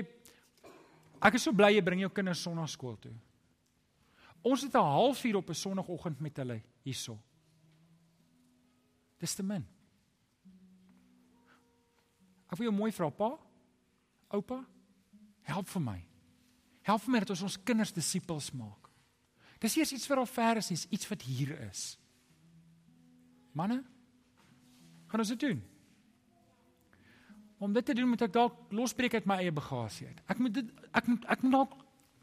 ek 1.20 1.36
is 1.36 1.44
so 1.44 1.52
bly 1.52 1.74
jy 1.74 1.82
bring 1.84 2.00
jou 2.00 2.10
kinders 2.14 2.40
sonnaarskool 2.46 2.96
toe. 3.02 3.12
Ons 4.46 4.62
het 4.64 4.74
'n 4.74 4.92
halfuur 4.94 5.36
op 5.36 5.50
'n 5.50 5.54
sonoggend 5.54 6.20
met 6.20 6.36
hulle 6.36 6.62
hierso. 6.82 7.18
Dis 9.18 9.34
te 9.34 9.42
min. 9.42 9.66
Ek 12.48 12.56
wil 12.56 12.70
jou 12.70 12.72
mooi 12.72 12.92
vra, 12.92 13.10
pa. 13.10 13.47
Oupa, 14.34 14.60
help 15.48 15.68
vir 15.72 15.82
my. 15.82 15.98
Help 16.88 17.04
vir 17.04 17.14
my 17.14 17.22
dat 17.24 17.32
ons 17.34 17.46
ons 17.48 17.58
kinders 17.64 17.94
disippels 17.96 18.50
maak. 18.56 18.90
Dis 19.62 19.76
eers 19.76 19.92
iets 19.96 20.06
wat 20.10 20.22
al 20.22 20.30
ver 20.30 20.60
is, 20.60 20.86
iets 20.86 21.08
wat 21.10 21.24
hier 21.26 21.54
is. 21.66 21.96
Manne, 23.56 23.80
gaan 25.10 25.24
ons 25.24 25.32
dit 25.34 25.40
doen? 25.40 25.62
Om 27.58 27.72
dit 27.74 27.84
te 27.84 27.96
doen 27.96 28.08
moet 28.08 28.22
ek 28.28 28.34
dalk 28.36 28.58
losbreek 28.70 29.16
uit 29.18 29.26
my 29.26 29.40
eie 29.42 29.54
bagasie 29.54 30.06
uit. 30.06 30.20
Ek 30.30 30.38
moet 30.38 30.60
dit 30.60 30.68
ek 30.94 31.08
moet 31.10 31.24
ek 31.34 31.42
moet 31.42 31.56
dalk 31.56 31.72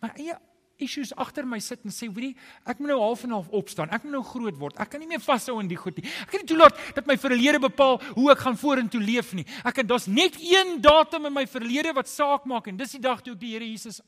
my 0.05 0.11
eie 0.15 0.37
issues 0.81 1.13
agter 1.15 1.45
my 1.47 1.59
sit 1.59 1.85
en 1.85 1.91
sê, 1.91 2.09
"Weet 2.11 2.35
jy, 2.35 2.35
ek 2.65 2.79
moet 2.79 2.89
nou 2.89 2.99
half 2.99 3.23
en 3.23 3.29
half 3.29 3.49
opstaan. 3.49 3.89
Ek 3.89 4.03
moet 4.03 4.11
nou 4.11 4.23
groot 4.23 4.57
word. 4.57 4.79
Ek 4.79 4.89
kan 4.89 4.99
nie 4.99 5.07
meer 5.07 5.19
vashou 5.19 5.59
in 5.59 5.67
die 5.67 5.77
goed 5.77 5.97
nie. 5.97 6.05
Ek 6.21 6.31
kan 6.31 6.39
nie 6.41 6.47
toelaat 6.47 6.95
dat 6.95 7.07
my 7.07 7.17
verlede 7.17 7.59
bepaal 7.59 8.01
hoe 8.15 8.31
ek 8.31 8.39
gaan 8.39 8.57
vorentoe 8.57 9.01
leef 9.01 9.33
nie. 9.33 9.45
Ek 9.63 9.73
kan 9.73 9.87
daar's 9.87 10.07
net 10.07 10.35
een 10.39 10.81
datum 10.81 11.25
in 11.25 11.33
my 11.33 11.45
verlede 11.45 11.93
wat 11.93 12.07
saak 12.07 12.45
maak 12.45 12.67
en 12.67 12.77
dis 12.77 12.91
die 12.91 12.99
dag 12.99 13.21
toe 13.21 13.33
ek 13.33 13.39
die 13.39 13.51
Here 13.51 13.65
Jesus 13.65 14.01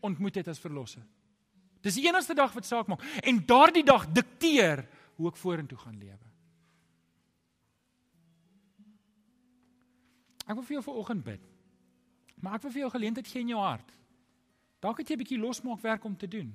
ontmoet 0.00 0.34
het 0.34 0.48
as 0.48 0.58
verlosser. 0.58 1.02
Dis 1.82 1.94
die 1.94 2.06
enigste 2.08 2.34
dag 2.34 2.52
wat 2.52 2.64
saak 2.64 2.86
maak 2.86 3.00
en 3.22 3.46
daardie 3.46 3.84
dag 3.84 4.06
dikteer 4.12 4.86
hoe 5.16 5.28
ek 5.28 5.36
vorentoe 5.36 5.78
gaan 5.78 5.98
lewe. 5.98 6.18
Ek 10.44 10.54
wil 10.54 10.64
vir 10.66 10.76
jou 10.76 10.84
vanoggend 10.84 11.24
bid. 11.24 11.44
Maar 12.44 12.58
ek 12.58 12.66
wil 12.66 12.74
vir 12.74 12.84
jou 12.84 12.90
geleentheid 12.92 13.28
gee 13.28 13.40
in 13.40 13.54
jou 13.54 13.60
hart. 13.60 13.92
Dalk 14.84 15.00
het 15.00 15.08
jy 15.08 15.16
'n 15.16 15.22
bietjie 15.22 15.40
losmaak 15.40 15.80
werk 15.80 16.04
om 16.04 16.16
te 16.16 16.28
doen. 16.28 16.52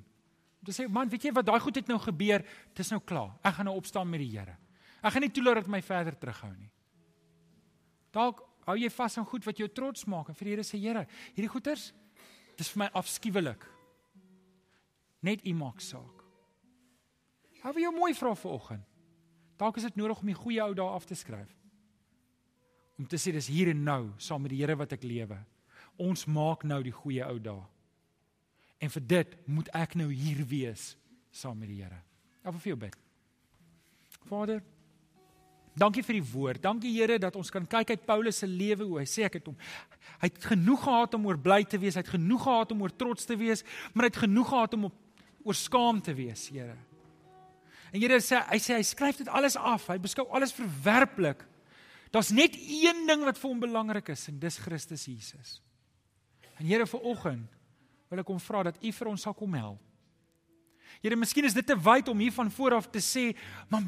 Om 0.60 0.66
te 0.66 0.72
sê, 0.72 0.88
man, 0.88 1.10
weet 1.10 1.24
jy 1.24 1.32
wat 1.32 1.46
daai 1.46 1.60
goed 1.60 1.76
het 1.76 1.88
nou 1.88 2.00
gebeur, 2.00 2.44
dit 2.74 2.80
is 2.80 2.92
nou 2.92 3.02
klaar. 3.02 3.32
Ek 3.42 3.54
gaan 3.54 3.66
nou 3.66 3.76
opstaan 3.76 4.10
met 4.10 4.20
die 4.20 4.38
Here. 4.38 4.58
Ek 5.02 5.14
gaan 5.14 5.22
nie 5.22 5.32
toelaat 5.32 5.56
dat 5.56 5.68
my 5.68 5.82
verder 5.82 6.18
terughou 6.18 6.56
nie. 6.56 6.70
Dalk 8.12 8.44
hou 8.66 8.76
jy 8.78 8.90
vas 8.90 9.18
aan 9.18 9.26
goed 9.26 9.46
wat 9.46 9.58
jou 9.58 9.68
trots 9.68 10.06
maak 10.06 10.30
en 10.30 10.36
vir 10.36 10.46
die 10.46 10.52
Here 10.52 10.64
sê, 10.64 10.78
Here, 10.78 11.08
hierdie 11.34 11.50
goeters, 11.50 11.94
dis 12.58 12.70
vir 12.70 12.80
my 12.84 12.90
afskuwelik. 12.94 13.66
Net 15.22 15.46
U 15.46 15.54
maak 15.54 15.82
saak. 15.82 16.24
Hou 17.64 17.74
vir 17.74 17.82
jou 17.82 17.92
mooi 17.92 18.14
vra 18.14 18.36
vanoggend. 18.36 18.86
Dalk 19.58 19.78
is 19.78 19.84
dit 19.84 19.96
nodig 19.96 20.20
om 20.20 20.28
die 20.28 20.36
goeie 20.36 20.64
ou 20.64 20.74
dae 20.74 20.88
af 20.88 21.06
te 21.06 21.16
skryf. 21.16 21.50
Om 23.00 23.08
te 23.08 23.18
sê 23.18 23.32
dis 23.32 23.48
hier 23.48 23.70
en 23.70 23.84
nou 23.84 24.14
saam 24.18 24.42
met 24.42 24.52
die 24.52 24.62
Here 24.62 24.76
wat 24.76 24.94
ek 24.94 25.04
lewe. 25.04 25.46
Ons 25.98 26.26
maak 26.26 26.64
nou 26.64 26.84
die 26.84 26.92
goeie 26.92 27.26
ou 27.26 27.40
dae. 27.40 27.79
En 28.80 28.92
vir 28.94 29.06
dit 29.06 29.38
moet 29.46 29.70
ek 29.76 29.96
nou 30.00 30.08
hier 30.12 30.42
wees 30.48 30.94
saam 31.32 31.58
met 31.60 31.70
die 31.70 31.82
Here. 31.84 32.00
Ek 32.44 32.54
wil 32.54 32.62
vir 32.64 32.72
jou 32.72 32.80
bid. 32.86 32.98
Vader, 34.30 34.62
dankie 35.80 36.04
vir 36.04 36.20
die 36.20 36.28
woord. 36.32 36.62
Dankie 36.64 36.92
Here 36.96 37.20
dat 37.22 37.36
ons 37.40 37.52
kan 37.54 37.68
kyk 37.68 37.94
uit 37.96 38.06
Paulus 38.08 38.40
se 38.42 38.48
lewe 38.48 38.88
hoe 38.88 39.02
hy 39.02 39.08
sê 39.10 39.28
ek 39.28 39.40
het 39.40 39.50
hom 39.52 39.58
hy 40.20 40.28
het 40.28 40.50
genoeg 40.52 40.82
gehad 40.84 41.14
om 41.16 41.28
oor 41.30 41.38
bly 41.40 41.62
te 41.70 41.78
wees, 41.80 41.96
hy 41.96 42.04
het 42.04 42.12
genoeg 42.12 42.42
gehad 42.44 42.74
om 42.76 42.82
oor 42.84 42.92
trots 42.92 43.28
te 43.30 43.38
wees, 43.40 43.62
maar 43.94 44.08
hy 44.08 44.12
het 44.12 44.24
genoeg 44.26 44.50
gehad 44.52 44.74
om 44.76 44.90
op, 44.90 44.98
oor 45.48 45.56
skaam 45.56 46.02
te 46.04 46.16
wees, 46.18 46.50
Here. 46.52 46.76
En 47.94 48.02
Here 48.02 48.20
sê 48.22 48.42
hy 48.50 48.60
sê 48.62 48.76
hy 48.78 48.86
skryf 48.86 49.22
dit 49.22 49.30
alles 49.32 49.56
af. 49.58 49.88
Hy 49.90 49.98
beskou 50.02 50.28
alles 50.36 50.54
verwerplik. 50.54 51.42
Daar's 52.14 52.32
net 52.34 52.56
een 52.58 53.06
ding 53.10 53.24
wat 53.26 53.38
vir 53.38 53.50
hom 53.50 53.62
belangrik 53.62 54.12
is 54.14 54.28
en 54.30 54.40
dis 54.42 54.60
Christus 54.62 55.06
Jesus. 55.10 55.60
En 56.58 56.68
Here 56.68 56.86
vir 56.90 57.08
oggend 57.08 57.59
wil 58.10 58.24
ek 58.24 58.32
hom 58.32 58.42
vra 58.42 58.64
dat 58.70 58.80
U 58.82 58.92
vir 58.92 59.12
ons 59.12 59.22
sal 59.22 59.36
kom 59.38 59.54
help. 59.58 59.82
Here, 61.04 61.16
miskien 61.16 61.46
is 61.48 61.56
dit 61.56 61.66
te 61.66 61.78
wyd 61.78 62.10
om 62.12 62.20
hier 62.20 62.34
van 62.36 62.50
vooraf 62.52 62.90
te 62.90 63.00
sê, 63.00 63.36
"Maar 63.70 63.84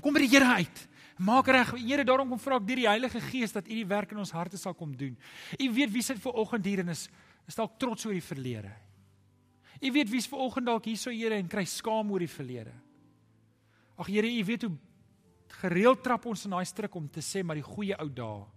kom 0.00 0.14
by 0.14 0.20
die 0.20 0.28
Here 0.28 0.54
uit. 0.54 0.88
Maak 1.18 1.48
reg." 1.48 1.72
Here, 1.72 2.04
daarom 2.04 2.28
kom 2.28 2.38
vra 2.38 2.56
ek 2.56 2.66
deur 2.66 2.76
die 2.76 2.88
Heilige 2.88 3.20
Gees 3.20 3.52
dat 3.52 3.66
U 3.66 3.74
die 3.74 3.84
werk 3.84 4.12
in 4.12 4.18
ons 4.18 4.30
harte 4.30 4.56
sal 4.56 4.74
kom 4.74 4.96
doen. 4.96 5.16
U 5.60 5.72
weet 5.72 5.92
wie 5.92 6.02
sit 6.02 6.18
ver 6.18 6.32
oggend 6.32 6.64
hier 6.64 6.80
en 6.80 6.88
is 6.88 7.08
is 7.48 7.54
dalk 7.54 7.78
trots 7.78 8.04
oor 8.06 8.12
die 8.12 8.20
verlede. 8.20 8.72
U 9.80 9.92
weet 9.92 10.10
wie's 10.10 10.26
ver 10.26 10.38
oggend 10.38 10.66
dalk 10.66 10.84
hier 10.84 10.96
so 10.96 11.10
Here 11.10 11.34
en 11.34 11.48
kry 11.48 11.64
skaam 11.64 12.10
oor 12.10 12.18
die 12.18 12.28
verlede. 12.28 12.72
Ag 13.98 14.06
Here, 14.06 14.26
U 14.26 14.44
weet 14.44 14.62
hoe 14.62 14.76
gereeld 15.48 16.02
trap 16.02 16.26
ons 16.26 16.44
in 16.44 16.50
daai 16.50 16.64
struik 16.64 16.94
om 16.94 17.08
te 17.08 17.20
sê 17.20 17.44
maar 17.44 17.56
die 17.56 17.62
goeie 17.62 17.96
ou 18.00 18.08
dae. 18.08 18.55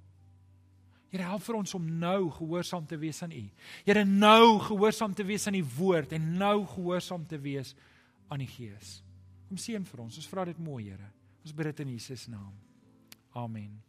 Here 1.10 1.26
help 1.26 1.44
vir 1.48 1.58
ons 1.58 1.74
om 1.74 1.86
nou 2.00 2.30
gehoorsaam 2.38 2.86
te 2.86 2.98
wees 3.02 3.22
aan 3.26 3.34
U. 3.34 3.44
Here 3.88 4.06
nou 4.06 4.60
gehoorsaam 4.68 5.16
te 5.18 5.26
wees 5.26 5.48
aan 5.50 5.58
die 5.58 5.66
woord 5.66 6.14
en 6.14 6.32
nou 6.38 6.66
gehoorsaam 6.76 7.26
te 7.28 7.40
wees 7.42 7.74
aan 8.30 8.46
die 8.46 8.52
Gees. 8.52 9.00
Kom 9.50 9.58
seën 9.58 9.86
vir 9.90 10.06
ons. 10.06 10.22
Ons 10.22 10.30
vra 10.30 10.46
dit 10.46 10.62
mooi, 10.62 10.84
Here. 10.92 11.12
Ons 11.44 11.56
bid 11.56 11.72
dit 11.72 11.86
in 11.88 11.96
Jesus 11.98 12.28
naam. 12.30 12.54
Amen. 13.34 13.89